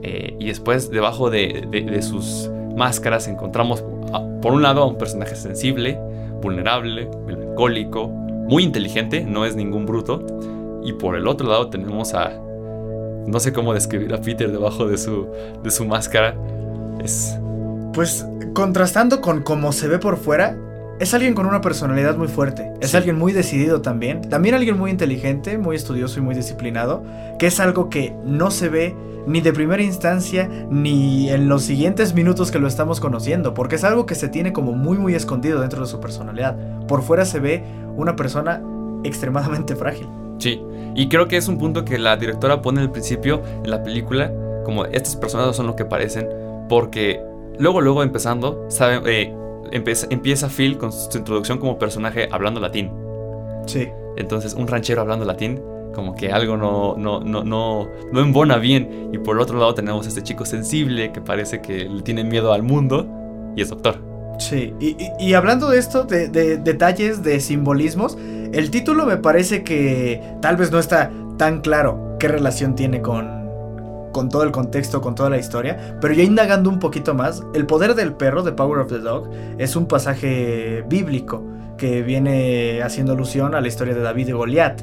Eh, 0.02 0.38
y 0.40 0.46
después, 0.48 0.90
debajo 0.90 1.30
de, 1.30 1.68
de 1.70 2.02
sus 2.02 2.50
máscaras, 2.78 3.28
encontramos, 3.28 3.84
por 4.42 4.54
un 4.54 4.62
lado, 4.62 4.84
a 4.84 4.86
un 4.86 4.98
personaje 4.98 5.36
sensible, 5.36 6.00
vulnerable, 6.42 7.10
melancólico, 7.26 8.08
muy 8.08 8.64
inteligente, 8.64 9.26
no 9.26 9.46
es 9.46 9.58
ningún 9.58 9.86
bruto 9.86 10.26
y 10.88 10.94
por 10.94 11.18
el 11.18 11.28
otro 11.28 11.50
lado 11.50 11.70
tenemos 11.70 12.14
a... 12.14 12.32
No 13.28 13.42
sé 13.42 13.52
cómo 13.52 13.74
describir 13.74 14.14
a 14.14 14.22
Peter 14.22 14.50
debajo 14.50 14.88
de 14.88 14.98
su, 14.98 15.28
de 15.62 15.70
su 15.70 15.86
máscara. 15.86 16.34
Es... 17.04 17.38
Pues 17.94 18.26
contrastando 18.54 19.20
con 19.20 19.42
cómo 19.42 19.74
se 19.74 19.90
ve 19.90 20.00
por 20.00 20.16
fuera, 20.16 20.56
es 21.02 21.14
alguien 21.14 21.34
con 21.34 21.46
una 21.46 21.60
personalidad 21.60 22.16
muy 22.16 22.30
fuerte. 22.30 22.72
Es 22.80 22.96
alguien 22.96 23.18
muy 23.18 23.34
decidido 23.34 23.82
también. 23.82 24.22
También 24.30 24.56
alguien 24.56 24.78
muy 24.78 24.90
inteligente, 24.90 25.58
muy 25.58 25.76
estudioso 25.76 26.20
y 26.20 26.24
muy 26.24 26.36
disciplinado. 26.36 27.04
Que 27.38 27.48
es 27.48 27.60
algo 27.60 27.90
que 27.90 28.16
no 28.24 28.50
se 28.50 28.70
ve 28.70 28.96
ni 29.28 29.42
de 29.42 29.52
primera 29.52 29.84
instancia 29.84 30.50
ni 30.70 31.30
en 31.30 31.50
los 31.50 31.64
siguientes 31.64 32.14
minutos 32.14 32.50
que 32.50 32.60
lo 32.60 32.68
estamos 32.68 33.02
conociendo. 33.02 33.54
Porque 33.54 33.76
es 33.76 33.84
algo 33.84 34.06
que 34.06 34.16
se 34.16 34.30
tiene 34.30 34.54
como 34.54 34.72
muy 34.72 34.98
muy 34.98 35.16
escondido 35.16 35.60
dentro 35.60 35.82
de 35.82 35.88
su 35.88 36.00
personalidad. 36.00 36.56
Por 36.88 37.02
fuera 37.02 37.26
se 37.26 37.42
ve 37.42 37.62
una 37.98 38.16
persona 38.16 38.64
extremadamente 39.04 39.76
frágil. 39.76 40.08
Sí, 40.38 40.62
y 40.96 41.10
creo 41.10 41.28
que 41.28 41.38
es 41.38 41.48
un 41.48 41.58
punto 41.58 41.86
que 41.86 41.98
la 41.98 42.18
directora 42.18 42.62
pone 42.62 42.82
al 42.82 42.92
principio 42.92 43.42
en 43.64 43.70
la 43.70 43.84
película, 43.84 44.32
como 44.66 44.86
estas 44.86 45.16
personas 45.16 45.56
son 45.56 45.68
lo 45.68 45.76
que 45.76 45.86
parecen, 45.86 46.28
porque 46.70 47.22
luego, 47.60 47.82
luego 47.82 48.04
empezando, 48.04 48.66
sabe, 48.70 49.02
eh, 49.06 49.34
empieza, 49.72 50.50
Phil 50.50 50.78
con 50.78 50.92
su 50.92 51.18
introducción 51.18 51.58
como 51.60 51.78
personaje 51.78 52.28
hablando 52.32 52.60
latín. 52.60 52.92
Sí. 53.66 53.88
Entonces, 54.18 54.54
un 54.54 54.68
ranchero 54.68 55.02
hablando 55.02 55.26
latín, 55.26 55.62
como 55.94 56.16
que 56.16 56.32
algo 56.32 56.58
no, 56.58 56.96
no, 56.98 57.20
no, 57.20 57.44
no, 57.44 57.88
no 58.12 58.20
embona 58.20 58.58
bien. 58.58 59.10
Y 59.14 59.18
por 59.20 59.40
otro 59.40 59.60
lado 59.60 59.74
tenemos 59.74 60.06
a 60.06 60.10
este 60.10 60.24
chico 60.24 60.46
sensible 60.46 61.12
que 61.12 61.22
parece 61.22 61.62
que 61.62 61.86
le 61.86 62.02
tiene 62.02 62.24
miedo 62.24 62.54
al 62.54 62.64
mundo 62.64 63.08
y 63.56 63.62
es 63.62 63.70
doctor. 63.70 64.07
Sí, 64.38 64.74
y, 64.80 65.34
hablando 65.34 65.70
de 65.70 65.80
esto, 65.80 66.04
de, 66.04 66.28
detalles, 66.58 67.24
de 67.24 67.40
simbolismos, 67.40 68.18
el 68.54 68.70
título 68.70 69.06
me 69.06 69.18
parece 69.18 69.64
que 69.64 70.22
tal 70.42 70.58
vez 70.58 70.72
no 70.72 70.80
está 70.80 71.12
tan 71.38 71.62
claro 71.62 72.16
qué 72.20 72.28
relación 72.28 72.76
tiene 72.76 73.02
con, 73.02 73.48
con 74.12 74.30
todo 74.30 74.44
el 74.44 74.52
contexto, 74.52 75.02
con 75.02 75.16
toda 75.16 75.30
la 75.30 75.38
historia, 75.38 75.98
pero 76.02 76.14
ya 76.14 76.24
indagando 76.24 76.70
un 76.70 76.80
poquito 76.80 77.16
más, 77.16 77.44
el 77.56 77.66
poder 77.66 77.96
del 77.96 78.14
perro, 78.14 78.44
The 78.44 78.52
Power 78.52 78.80
of 78.80 78.90
the 78.90 79.00
Dog, 79.00 79.30
es 79.58 79.76
un 79.76 79.88
pasaje 79.88 80.84
bíblico 80.88 81.44
que 81.78 82.02
viene 82.04 82.82
haciendo 82.84 83.14
alusión 83.14 83.56
a 83.56 83.62
la 83.62 83.68
historia 83.68 83.96
de 83.96 84.02
David 84.02 84.30
y 84.30 84.32
Goliat, 84.32 84.82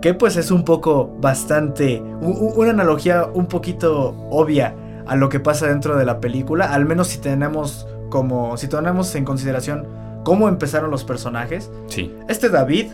que 0.00 0.14
pues 0.14 0.36
es 0.36 0.50
un 0.50 0.64
poco 0.64 1.16
bastante, 1.20 2.00
una 2.20 2.70
analogía 2.70 3.26
un 3.32 3.46
poquito 3.46 4.14
obvia 4.30 4.74
a 5.06 5.16
lo 5.16 5.28
que 5.28 5.40
pasa 5.40 5.66
dentro 5.66 5.96
de 5.96 6.04
la 6.04 6.20
película, 6.20 6.72
al 6.72 6.84
menos 6.84 7.08
si 7.08 7.18
tenemos 7.18 7.86
como 8.14 8.56
si 8.56 8.68
tomamos 8.68 9.12
en 9.16 9.24
consideración 9.24 9.88
cómo 10.22 10.46
empezaron 10.48 10.88
los 10.88 11.02
personajes. 11.02 11.68
Sí. 11.88 12.14
Este 12.28 12.48
David, 12.48 12.86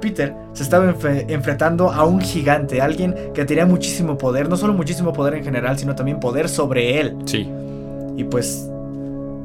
Peter, 0.00 0.34
se 0.54 0.62
estaba 0.62 0.94
enfrentando 1.28 1.92
a 1.92 2.06
un 2.06 2.22
gigante, 2.22 2.80
alguien 2.80 3.14
que 3.34 3.44
tenía 3.44 3.66
muchísimo 3.66 4.16
poder, 4.16 4.48
no 4.48 4.56
solo 4.56 4.72
muchísimo 4.72 5.12
poder 5.12 5.34
en 5.34 5.44
general, 5.44 5.78
sino 5.78 5.94
también 5.94 6.20
poder 6.20 6.48
sobre 6.48 6.98
él. 7.00 7.18
Sí. 7.26 7.46
Y 8.16 8.24
pues 8.24 8.66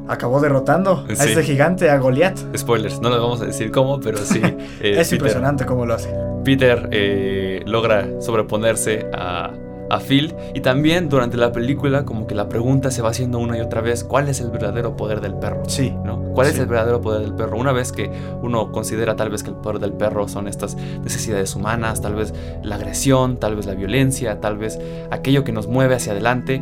acabó 0.08 0.40
derrotando 0.40 1.06
a 1.10 1.12
este 1.12 1.44
gigante, 1.44 1.90
a 1.90 1.98
Goliath. 1.98 2.40
Spoilers, 2.58 3.02
no 3.02 3.10
le 3.10 3.18
vamos 3.18 3.42
a 3.42 3.48
decir 3.48 3.70
cómo, 3.70 4.00
pero 4.00 4.20
sí. 4.20 4.42
Eh, 4.80 4.96
es 4.98 5.12
impresionante 5.12 5.66
cómo 5.66 5.86
lo 5.86 5.96
hace. 5.96 6.10
Peter 6.46 6.88
eh, 6.94 7.64
logra 7.66 8.08
sobreponerse 8.22 9.08
a 9.14 9.52
a 9.90 10.00
Phil 10.00 10.36
y 10.54 10.62
también 10.62 11.10
durante 11.10 11.38
la 11.38 11.52
película 11.52 12.06
como 12.06 12.28
que 12.28 12.36
la 12.36 12.50
pregunta 12.50 12.92
se 12.92 13.02
va 13.02 13.10
haciendo 13.10 13.40
una 13.40 13.58
y 13.58 13.62
otra 13.62 13.82
vez, 13.82 14.04
¿cuál 14.04 14.30
es 14.30 14.42
el 14.42 14.50
verdadero 14.50 14.96
poder 14.96 15.22
del 15.22 15.36
perro? 15.36 15.64
Sí. 15.68 15.94
¿no? 16.04 16.22
¿Cuál 16.34 16.48
es 16.48 16.60
el 16.60 16.68
verdadero 16.68 17.02
poder 17.02 17.22
del 17.22 17.34
perro? 17.34 17.58
Una 17.58 17.72
vez 17.72 17.92
que 17.92 18.12
uno 18.42 18.72
considera 18.72 19.16
tal 19.16 19.30
vez 19.30 19.44
que 19.44 19.50
el 19.50 19.56
poder 19.56 19.80
del 19.80 19.94
perro 19.94 20.28
son 20.28 20.48
estas 20.48 20.76
necesidades 20.76 21.56
humanas, 21.56 22.02
tal 22.02 22.16
vez 22.16 22.34
la 22.64 22.76
agresión, 22.76 23.38
tal 23.38 23.56
vez 23.56 23.66
la 23.66 23.74
violencia, 23.74 24.40
tal 24.40 24.58
vez 24.58 24.80
aquello 25.12 25.44
que 25.44 25.52
nos 25.52 25.68
mueve 25.68 25.96
hacia 25.96 26.12
adelante, 26.12 26.62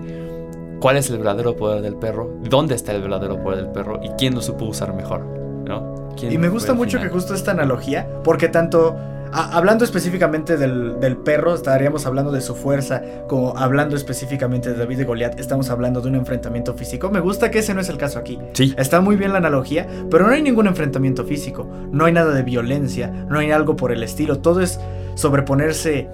¿cuál 0.79 0.97
es 0.97 1.09
el 1.09 1.17
verdadero 1.17 1.55
poder 1.55 1.81
del 1.81 1.95
perro? 1.95 2.31
¿Dónde 2.49 2.75
está 2.75 2.93
el 2.93 3.01
verdadero 3.01 3.41
poder 3.41 3.63
del 3.63 3.71
perro? 3.71 3.99
¿Y 4.03 4.09
quién 4.17 4.35
lo 4.35 4.41
supo 4.41 4.65
usar 4.65 4.93
mejor? 4.93 5.21
¿no? 5.65 5.95
Y 6.21 6.37
me 6.37 6.49
gusta 6.49 6.73
mucho 6.73 6.99
que 7.01 7.09
justo 7.09 7.33
esta 7.33 7.51
analogía, 7.51 8.07
porque 8.23 8.47
tanto 8.47 8.95
hablando 9.35 9.83
específicamente 9.83 10.57
del, 10.57 11.17
perro, 11.17 11.55
estaríamos 11.55 12.05
hablando 12.05 12.31
de 12.31 12.41
su 12.41 12.55
fuerza, 12.55 13.01
como 13.27 13.57
hablando 13.57 13.95
específicamente 13.95 14.71
de 14.71 14.77
David 14.77 14.99
y 14.99 15.03
Goliat, 15.03 15.39
estamos 15.39 15.69
hablando 15.69 16.01
de 16.01 16.09
un 16.09 16.15
enfrentamiento 16.15 16.73
físico. 16.73 17.09
Me 17.09 17.19
gusta 17.19 17.51
que 17.51 17.59
ese 17.59 17.73
no 17.73 17.81
es 17.81 17.89
el 17.89 17.97
caso 17.97 18.19
aquí. 18.19 18.39
Sí. 18.53 18.73
Está 18.77 19.01
muy 19.01 19.15
bien 19.15 19.31
la 19.31 19.39
analogía, 19.39 19.87
pero 20.09 20.25
no 20.25 20.33
hay 20.33 20.41
ningún 20.41 20.67
enfrentamiento 20.67 21.25
físico, 21.25 21.67
no 21.91 22.05
hay 22.05 22.13
nada 22.13 22.33
de 22.33 22.43
violencia, 22.43 23.09
no 23.09 23.39
hay 23.39 23.51
algo 23.51 23.75
por 23.75 23.91
el 23.91 24.03
estilo, 24.03 24.39
todo 24.39 24.61
es 24.61 24.79
sobreponerse 25.15 26.07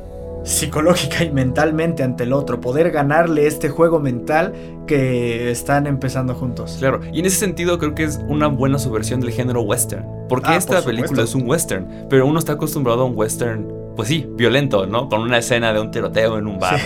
psicológica 0.43 1.23
y 1.23 1.31
mentalmente 1.31 2.03
ante 2.03 2.23
el 2.23 2.33
otro, 2.33 2.59
poder 2.59 2.91
ganarle 2.91 3.47
este 3.47 3.69
juego 3.69 3.99
mental 3.99 4.53
que 4.87 5.51
están 5.51 5.87
empezando 5.87 6.33
juntos. 6.35 6.77
Claro, 6.79 7.01
y 7.11 7.19
en 7.19 7.25
ese 7.25 7.37
sentido 7.37 7.77
creo 7.77 7.95
que 7.95 8.03
es 8.03 8.19
una 8.27 8.47
buena 8.47 8.79
subversión 8.79 9.21
del 9.21 9.31
género 9.31 9.61
western, 9.61 10.05
porque 10.27 10.49
ah, 10.49 10.57
esta 10.57 10.81
película 10.81 11.23
es 11.23 11.35
un 11.35 11.47
western, 11.47 12.07
pero 12.09 12.25
uno 12.25 12.39
está 12.39 12.53
acostumbrado 12.53 13.01
a 13.01 13.05
un 13.05 13.17
western 13.17 13.80
pues 14.01 14.09
sí, 14.09 14.25
violento, 14.31 14.87
¿no? 14.87 15.07
Con 15.09 15.21
una 15.21 15.37
escena 15.37 15.71
de 15.73 15.79
un 15.79 15.91
tiroteo 15.91 16.39
en 16.39 16.47
un 16.47 16.57
bar. 16.57 16.79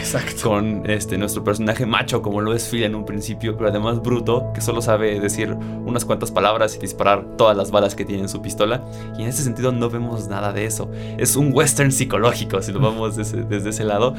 con 0.44 0.84
este, 0.86 1.18
nuestro 1.18 1.46
personaje 1.46 1.86
macho, 1.86 2.22
como 2.22 2.42
lo 2.42 2.54
es 2.54 2.68
Phil 2.68 2.84
en 2.84 2.94
un 2.94 3.06
principio, 3.06 3.56
pero 3.56 3.70
además 3.70 4.02
bruto, 4.02 4.52
que 4.54 4.60
solo 4.60 4.82
sabe 4.82 5.18
decir 5.22 5.54
unas 5.54 6.04
cuantas 6.04 6.30
palabras 6.32 6.76
y 6.76 6.80
disparar 6.80 7.38
todas 7.38 7.56
las 7.56 7.72
balas 7.72 7.96
que 7.96 8.04
tiene 8.04 8.24
en 8.24 8.28
su 8.28 8.42
pistola. 8.42 8.84
Y 9.18 9.22
en 9.22 9.30
ese 9.30 9.44
sentido 9.44 9.72
no 9.72 9.90
vemos 9.90 10.28
nada 10.28 10.52
de 10.52 10.66
eso. 10.66 10.92
Es 11.18 11.38
un 11.38 11.54
western 11.54 11.94
psicológico, 11.94 12.62
si 12.62 12.74
lo 12.74 12.82
vamos 12.82 13.16
desde, 13.16 13.46
desde 13.46 13.70
ese 13.70 13.86
lado. 13.86 14.14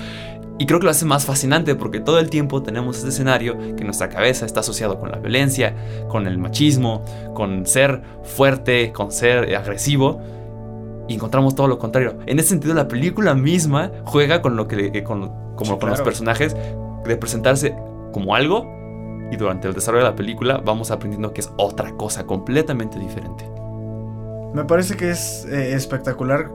Y 0.59 0.65
creo 0.65 0.79
que 0.81 0.87
lo 0.87 0.91
hace 0.91 1.05
más 1.05 1.27
fascinante 1.27 1.75
porque 1.75 2.01
todo 2.01 2.19
el 2.19 2.31
tiempo 2.31 2.63
tenemos 2.63 2.97
este 2.97 3.11
escenario 3.11 3.59
que 3.59 3.81
en 3.81 3.85
nuestra 3.85 4.09
cabeza 4.09 4.47
está 4.47 4.61
asociado 4.61 4.99
con 4.99 5.11
la 5.11 5.19
violencia, 5.19 5.77
con 6.09 6.27
el 6.27 6.39
machismo, 6.39 7.05
con 7.35 7.67
ser 7.67 8.01
fuerte, 8.25 8.91
con 8.91 9.13
ser 9.13 9.55
agresivo 9.55 10.19
y 11.09 11.15
encontramos 11.15 11.55
todo 11.55 11.69
lo 11.69 11.79
contrario. 11.79 12.19
En 12.27 12.39
ese 12.39 12.51
sentido, 12.51 12.75
la 12.75 12.89
película 12.89 13.35
misma 13.35 13.91
juega 14.05 14.43
con 14.43 14.57
lo 14.57 14.69
que 14.69 15.03
con, 15.05 15.55
como 15.57 15.79
con 15.79 15.91
los 15.91 16.01
personajes 16.01 16.57
de 17.05 17.17
presentarse 17.17 17.77
como 18.13 18.35
algo 18.35 18.67
y 19.31 19.37
durante 19.37 19.69
el 19.69 19.75
desarrollo 19.75 20.05
de 20.05 20.11
la 20.11 20.17
película 20.17 20.59
vamos 20.65 20.91
aprendiendo 20.91 21.33
que 21.33 21.41
es 21.41 21.51
otra 21.57 21.93
cosa 21.93 22.25
completamente 22.27 22.99
diferente. 22.99 23.45
Me 24.55 24.65
parece 24.65 24.97
que 24.97 25.11
es 25.11 25.45
eh, 25.51 25.75
espectacular. 25.75 26.51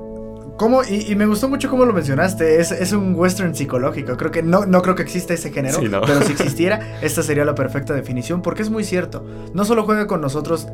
¿Cómo? 0.58 0.84
Y, 0.84 1.16
me 1.16 1.26
gustó 1.26 1.50
mucho 1.50 1.70
cómo 1.70 1.86
lo 1.86 1.94
mencionaste. 1.94 2.60
Es, 2.60 2.72
es, 2.72 2.94
un 2.94 3.16
western 3.16 3.56
psicológico. 3.56 4.16
Creo 4.16 4.32
que 4.32 4.44
no, 4.44 4.66
no 4.66 4.82
creo 4.82 4.96
que 4.96 5.02
exista 5.02 5.34
ese 5.34 5.52
género. 5.52 5.80
Pero 5.80 6.22
si 6.22 6.34
existiera, 6.34 6.98
esta 7.02 7.24
sería 7.24 7.46
la 7.46 7.56
perfecta 7.56 7.94
definición. 7.94 8.42
Porque 8.42 8.62
es 8.62 8.70
muy 8.70 8.84
cierto. 8.84 9.26
No 9.54 9.66
solo 9.66 9.84
juega 9.86 10.08
con 10.08 10.22
nosotros 10.22 10.68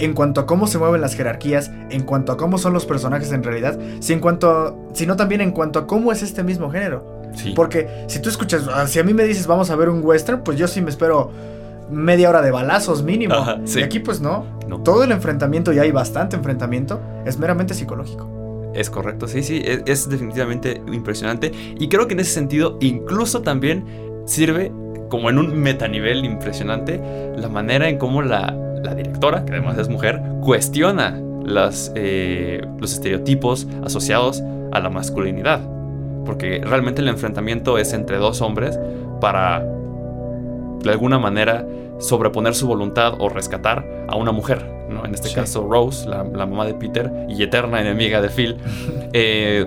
en 0.00 0.14
cuanto 0.14 0.40
a 0.40 0.46
cómo 0.46 0.66
se 0.66 0.78
mueven 0.78 1.00
las 1.00 1.14
jerarquías, 1.14 1.70
en 1.90 2.02
cuanto 2.02 2.32
a 2.32 2.36
cómo 2.36 2.58
son 2.58 2.72
los 2.72 2.86
personajes 2.86 3.30
en 3.32 3.42
realidad, 3.42 3.78
si 4.00 4.12
en 4.12 4.20
cuanto 4.20 4.88
sino 4.94 5.16
también 5.16 5.40
en 5.40 5.52
cuanto 5.52 5.78
a 5.78 5.86
cómo 5.86 6.10
es 6.10 6.22
este 6.22 6.42
mismo 6.42 6.70
género. 6.70 7.20
Porque 7.54 8.04
si 8.08 8.20
tú 8.20 8.28
escuchas, 8.28 8.66
ah, 8.72 8.88
si 8.88 8.98
a 8.98 9.04
mí 9.04 9.14
me 9.14 9.24
dices 9.24 9.46
vamos 9.46 9.70
a 9.70 9.76
ver 9.76 9.88
un 9.88 10.00
western, 10.02 10.42
pues 10.42 10.58
yo 10.58 10.66
sí 10.66 10.80
me 10.80 10.90
espero 10.90 11.30
media 11.90 12.28
hora 12.28 12.42
de 12.42 12.50
balazos 12.50 13.02
mínimo. 13.02 13.34
Y 13.66 13.82
aquí 13.82 14.00
pues 14.00 14.20
no. 14.20 14.46
Todo 14.84 15.04
el 15.04 15.12
enfrentamiento, 15.12 15.72
y 15.72 15.78
hay 15.78 15.90
bastante 15.90 16.36
enfrentamiento, 16.36 17.00
es 17.26 17.38
meramente 17.38 17.74
psicológico. 17.74 18.72
Es 18.74 18.88
correcto, 18.88 19.26
sí, 19.26 19.42
sí, 19.42 19.60
es, 19.64 19.82
es, 19.86 20.08
definitivamente 20.08 20.80
impresionante. 20.92 21.50
Y 21.78 21.88
creo 21.88 22.06
que 22.06 22.14
en 22.14 22.20
ese 22.20 22.32
sentido 22.32 22.78
incluso 22.80 23.42
también 23.42 23.84
sirve 24.26 24.72
como 25.08 25.28
en 25.28 25.38
un 25.38 25.60
metanivel 25.60 26.24
impresionante 26.24 27.00
la 27.36 27.48
manera 27.48 27.88
en 27.88 27.98
cómo 27.98 28.22
la, 28.22 28.56
la 28.82 28.94
directora, 28.94 29.44
que 29.44 29.52
además 29.52 29.78
es 29.78 29.88
mujer, 29.88 30.20
cuestiona 30.42 31.20
las, 31.44 31.92
eh, 31.94 32.62
los 32.78 32.92
estereotipos 32.92 33.66
asociados 33.84 34.42
a 34.72 34.80
la 34.80 34.90
masculinidad. 34.90 35.60
Porque 36.24 36.60
realmente 36.64 37.02
el 37.02 37.08
enfrentamiento 37.08 37.78
es 37.78 37.92
entre 37.92 38.18
dos 38.18 38.40
hombres 38.40 38.78
para, 39.20 39.60
de 39.60 40.90
alguna 40.90 41.18
manera, 41.18 41.66
sobreponer 41.98 42.54
su 42.54 42.66
voluntad 42.66 43.14
o 43.18 43.28
rescatar 43.28 43.84
a 44.08 44.16
una 44.16 44.32
mujer. 44.32 44.64
¿no? 44.88 45.04
En 45.04 45.14
este 45.14 45.32
caso, 45.32 45.66
Rose, 45.68 46.08
la, 46.08 46.24
mamá 46.24 46.66
de 46.66 46.74
Peter 46.74 47.10
y 47.28 47.42
eterna 47.42 47.80
enemiga 47.80 48.20
de 48.20 48.28
Phil. 48.28 48.56
Eh, 49.12 49.66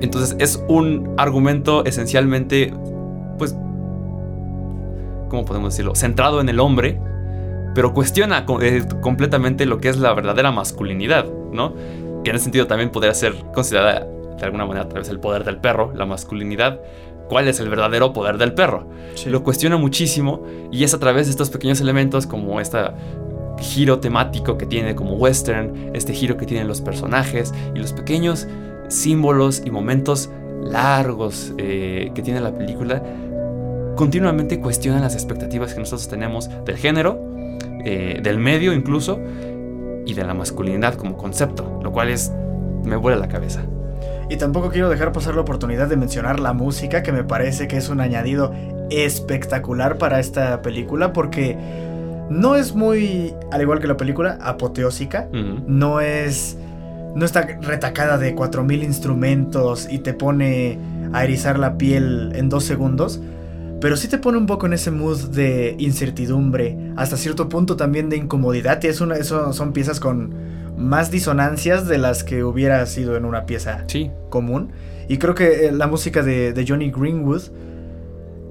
entonces 0.00 0.34
es 0.40 0.60
un 0.66 1.14
argumento 1.18 1.84
esencialmente, 1.84 2.74
pues, 3.38 3.52
¿cómo 5.28 5.44
podemos 5.44 5.72
decirlo? 5.72 5.94
Centrado 5.94 6.40
en 6.40 6.48
el 6.48 6.58
hombre 6.58 6.98
pero 7.74 7.94
cuestiona 7.94 8.44
eh, 8.60 8.84
completamente 9.00 9.66
lo 9.66 9.78
que 9.78 9.88
es 9.88 9.98
la 9.98 10.12
verdadera 10.12 10.50
masculinidad, 10.50 11.26
¿no? 11.52 11.74
Que 12.24 12.30
en 12.30 12.36
ese 12.36 12.44
sentido 12.44 12.66
también 12.66 12.90
podría 12.90 13.14
ser 13.14 13.34
considerada 13.54 14.06
de 14.40 14.44
alguna 14.44 14.66
manera 14.66 14.86
a 14.86 14.88
través 14.88 15.08
del 15.08 15.20
poder 15.20 15.44
del 15.44 15.58
perro, 15.58 15.92
la 15.94 16.06
masculinidad. 16.06 16.80
¿Cuál 17.28 17.46
es 17.46 17.60
el 17.60 17.68
verdadero 17.68 18.12
poder 18.12 18.38
del 18.38 18.54
perro? 18.54 18.88
Lo 19.26 19.44
cuestiona 19.44 19.76
muchísimo 19.76 20.42
y 20.72 20.82
es 20.82 20.94
a 20.94 20.98
través 20.98 21.26
de 21.26 21.30
estos 21.30 21.50
pequeños 21.50 21.80
elementos 21.80 22.26
como 22.26 22.60
este 22.60 22.78
giro 23.60 24.00
temático 24.00 24.58
que 24.58 24.66
tiene 24.66 24.96
como 24.96 25.14
western, 25.14 25.90
este 25.94 26.12
giro 26.12 26.36
que 26.36 26.46
tienen 26.46 26.66
los 26.66 26.80
personajes 26.80 27.54
y 27.74 27.78
los 27.78 27.92
pequeños 27.92 28.48
símbolos 28.88 29.62
y 29.64 29.70
momentos 29.70 30.30
largos 30.64 31.52
eh, 31.58 32.10
que 32.14 32.22
tiene 32.22 32.40
la 32.40 32.52
película, 32.52 33.02
continuamente 33.96 34.60
cuestionan 34.60 35.02
las 35.02 35.14
expectativas 35.14 35.74
que 35.74 35.80
nosotros 35.80 36.08
tenemos 36.08 36.50
del 36.64 36.76
género 36.76 37.29
eh, 37.84 38.20
del 38.22 38.38
medio 38.38 38.72
incluso, 38.72 39.20
y 40.06 40.14
de 40.14 40.24
la 40.24 40.34
masculinidad 40.34 40.94
como 40.94 41.16
concepto, 41.16 41.80
lo 41.82 41.92
cual 41.92 42.08
es, 42.08 42.32
me 42.84 42.96
vuela 42.96 43.18
la 43.18 43.28
cabeza. 43.28 43.62
Y 44.28 44.36
tampoco 44.36 44.70
quiero 44.70 44.88
dejar 44.88 45.12
pasar 45.12 45.34
la 45.34 45.40
oportunidad 45.40 45.88
de 45.88 45.96
mencionar 45.96 46.38
la 46.38 46.52
música, 46.52 47.02
que 47.02 47.12
me 47.12 47.24
parece 47.24 47.66
que 47.68 47.76
es 47.76 47.88
un 47.88 48.00
añadido 48.00 48.52
espectacular 48.90 49.98
para 49.98 50.20
esta 50.20 50.62
película, 50.62 51.12
porque 51.12 51.56
no 52.30 52.54
es 52.54 52.74
muy, 52.74 53.34
al 53.50 53.60
igual 53.60 53.80
que 53.80 53.88
la 53.88 53.96
película, 53.96 54.38
apoteósica, 54.40 55.28
no 55.32 56.00
es... 56.00 56.56
No 57.12 57.24
está 57.24 57.42
retacada 57.60 58.18
de 58.18 58.36
4.000 58.36 58.84
instrumentos 58.84 59.88
y 59.90 59.98
te 59.98 60.14
pone 60.14 60.78
a 61.12 61.24
erizar 61.24 61.58
la 61.58 61.76
piel 61.76 62.30
en 62.36 62.48
dos 62.48 62.62
segundos, 62.62 63.20
pero 63.80 63.96
sí 63.96 64.08
te 64.08 64.18
pone 64.18 64.36
un 64.36 64.46
poco 64.46 64.66
en 64.66 64.74
ese 64.74 64.90
mood 64.90 65.30
de 65.30 65.74
incertidumbre, 65.78 66.76
hasta 66.96 67.16
cierto 67.16 67.48
punto 67.48 67.76
también 67.76 68.10
de 68.10 68.16
incomodidad, 68.16 68.82
y 68.82 68.88
es 68.88 69.00
una, 69.00 69.16
eso 69.16 69.52
son 69.52 69.72
piezas 69.72 70.00
con 70.00 70.34
más 70.76 71.10
disonancias 71.10 71.86
de 71.86 71.98
las 71.98 72.24
que 72.24 72.42
hubiera 72.44 72.84
sido 72.86 73.16
en 73.16 73.24
una 73.24 73.46
pieza 73.46 73.84
común. 74.28 74.72
Y 75.08 75.18
creo 75.18 75.34
que 75.34 75.66
eh, 75.66 75.72
la 75.72 75.86
música 75.86 76.22
de, 76.22 76.64
Johnny 76.66 76.90
Greenwood 76.90 77.42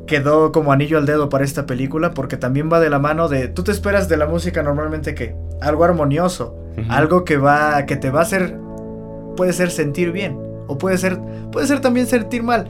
quedó 0.05 0.51
como 0.51 0.71
anillo 0.71 0.97
al 0.97 1.05
dedo 1.05 1.29
para 1.29 1.43
esta 1.43 1.65
película 1.65 2.11
porque 2.15 2.35
también 2.35 2.69
va 2.71 2.79
de 2.79 2.89
la 2.89 2.97
mano 2.97 3.29
de 3.29 3.47
tú 3.47 3.63
te 3.63 3.71
esperas 3.71 4.09
de 4.09 4.17
la 4.17 4.25
música 4.25 4.63
normalmente 4.63 5.13
que 5.13 5.35
algo 5.61 5.83
armonioso, 5.83 6.57
algo 6.89 7.23
que 7.23 7.37
va 7.37 7.85
que 7.85 7.95
te 7.95 8.09
va 8.09 8.21
a 8.21 8.23
hacer 8.23 8.57
puede 9.37 9.53
ser 9.53 9.69
sentir 9.69 10.11
bien 10.11 10.35
o 10.67 10.79
puede 10.79 10.97
ser 10.97 11.19
puede 11.51 11.67
ser 11.67 11.79
también 11.79 12.07
sentir 12.07 12.41
mal. 12.41 12.67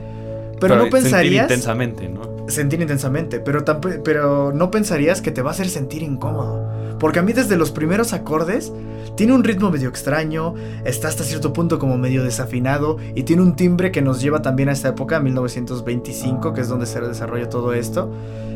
Pero, 0.60 0.76
no 0.76 0.90
pensarías 0.90 1.44
intensamente, 1.44 2.06
¿no? 2.06 2.39
Sentir 2.50 2.80
intensamente, 2.80 3.40
pero, 3.40 3.64
pero 4.04 4.52
no 4.52 4.70
pensarías 4.70 5.20
que 5.20 5.30
te 5.30 5.42
va 5.42 5.50
a 5.50 5.52
hacer 5.52 5.68
sentir 5.68 6.02
incómodo. 6.02 6.68
Porque 6.98 7.18
a 7.18 7.22
mí 7.22 7.32
desde 7.32 7.56
los 7.56 7.70
primeros 7.70 8.12
acordes 8.12 8.72
tiene 9.16 9.32
un 9.32 9.42
ritmo 9.42 9.70
medio 9.70 9.88
extraño, 9.88 10.54
está 10.84 11.08
hasta 11.08 11.24
cierto 11.24 11.52
punto 11.52 11.78
como 11.78 11.96
medio 11.96 12.22
desafinado 12.22 12.98
y 13.14 13.22
tiene 13.22 13.42
un 13.42 13.56
timbre 13.56 13.90
que 13.90 14.02
nos 14.02 14.20
lleva 14.20 14.42
también 14.42 14.68
a 14.68 14.72
esta 14.72 14.88
época, 14.88 15.18
1925, 15.18 16.52
que 16.52 16.60
es 16.60 16.68
donde 16.68 16.84
se 16.84 17.00
desarrolla 17.00 17.48
todo 17.48 17.72
esto, 17.72 18.12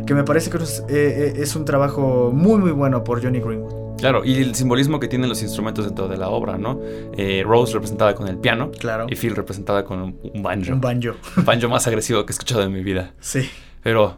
que 0.07 0.15
me 0.15 0.25
parece 0.25 0.51
que 0.51 0.59
es, 0.59 0.81
eh, 0.81 0.85
eh, 0.91 1.33
es 1.37 1.57
un 1.57 1.65
trabajo 1.65 2.31
muy 2.35 2.59
muy 2.59 2.73
bueno 2.73 3.03
por 3.03 3.23
Johnny 3.23 3.41
Greenwood. 3.41 3.85
Claro, 3.97 4.25
y 4.25 4.37
el 4.37 4.55
simbolismo 4.55 5.01
que 5.01 5.09
tienen 5.09 5.29
los 5.31 5.43
instrumentos 5.43 5.87
dentro 5.87 6.09
de 6.09 6.19
la 6.19 6.29
obra, 6.29 6.59
¿no? 6.59 6.81
Eh, 7.17 7.43
Rose 7.47 7.73
representada 7.73 8.15
con 8.15 8.29
el 8.29 8.37
piano. 8.37 8.71
Claro. 8.79 9.07
Y 9.09 9.15
Phil 9.15 9.35
representada 9.35 9.85
con 9.85 10.19
un 10.23 10.43
banjo. 10.43 10.73
Un 10.73 10.81
banjo. 10.81 11.15
Un 11.37 11.45
banjo 11.45 11.69
más 11.69 11.87
agresivo 11.87 12.27
que 12.27 12.33
he 12.33 12.35
escuchado 12.35 12.63
en 12.63 12.73
mi 12.73 12.83
vida. 12.83 13.15
Sí. 13.21 13.49
Pero 13.85 14.17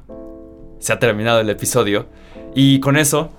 se 0.78 0.94
ha 0.94 0.98
terminado 0.98 1.40
el 1.40 1.50
episodio. 1.50 2.06
Y 2.54 2.80
con 2.80 2.96
eso, 2.96 3.30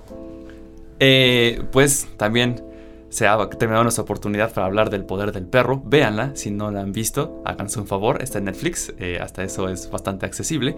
eh, 1.00 1.62
pues 1.72 2.06
también 2.16 2.62
se 3.08 3.26
ha 3.26 3.48
terminado 3.50 3.82
nuestra 3.82 4.04
oportunidad 4.04 4.52
para 4.52 4.66
hablar 4.66 4.90
del 4.90 5.04
poder 5.04 5.32
del 5.32 5.46
perro. 5.46 5.82
Véanla, 5.84 6.36
si 6.36 6.50
no 6.50 6.70
la 6.70 6.80
han 6.80 6.92
visto, 6.92 7.42
háganse 7.44 7.80
un 7.80 7.86
favor, 7.86 8.22
está 8.22 8.38
en 8.38 8.44
Netflix, 8.44 8.92
eh, 8.98 9.18
hasta 9.20 9.42
eso 9.42 9.68
es 9.68 9.90
bastante 9.90 10.26
accesible. 10.26 10.76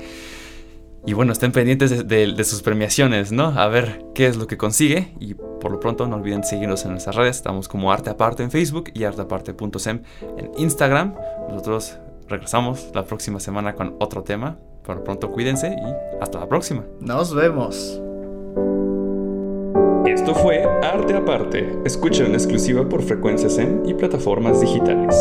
Y 1.06 1.14
bueno, 1.14 1.32
estén 1.32 1.50
pendientes 1.50 2.06
de, 2.06 2.44
sus 2.44 2.60
premiaciones, 2.60 3.32
¿no? 3.32 3.46
A 3.46 3.68
ver 3.68 4.04
qué 4.14 4.26
es 4.26 4.36
lo 4.36 4.46
que 4.46 4.58
consigue. 4.58 5.14
Y 5.18 5.32
por 5.34 5.72
lo 5.72 5.80
pronto 5.80 6.06
no 6.06 6.16
olviden 6.16 6.44
seguirnos 6.44 6.84
en 6.84 6.90
nuestras 6.90 7.16
redes. 7.16 7.36
Estamos 7.36 7.68
como 7.68 7.90
Arte 7.90 8.10
Aparte 8.10 8.42
en 8.42 8.50
Facebook 8.50 8.90
y 8.92 9.04
arteaparte.sem 9.04 10.02
en 10.36 10.50
Instagram. 10.58 11.14
Nosotros 11.48 11.96
regresamos 12.28 12.90
la 12.94 13.04
próxima 13.04 13.40
semana 13.40 13.74
con 13.74 13.96
otro 13.98 14.22
tema. 14.22 14.58
Por 14.90 15.04
pronto 15.04 15.30
cuídense 15.30 15.68
y 15.68 16.20
hasta 16.20 16.40
la 16.40 16.48
próxima. 16.48 16.84
Nos 16.98 17.32
vemos. 17.32 18.02
Esto 20.04 20.34
fue 20.34 20.64
Arte 20.82 21.14
Aparte. 21.14 21.78
Escucha 21.84 22.26
en 22.26 22.32
exclusiva 22.32 22.88
por 22.88 23.00
frecuencias 23.00 23.58
en 23.58 23.82
y 23.86 23.94
plataformas 23.94 24.60
digitales. 24.60 25.14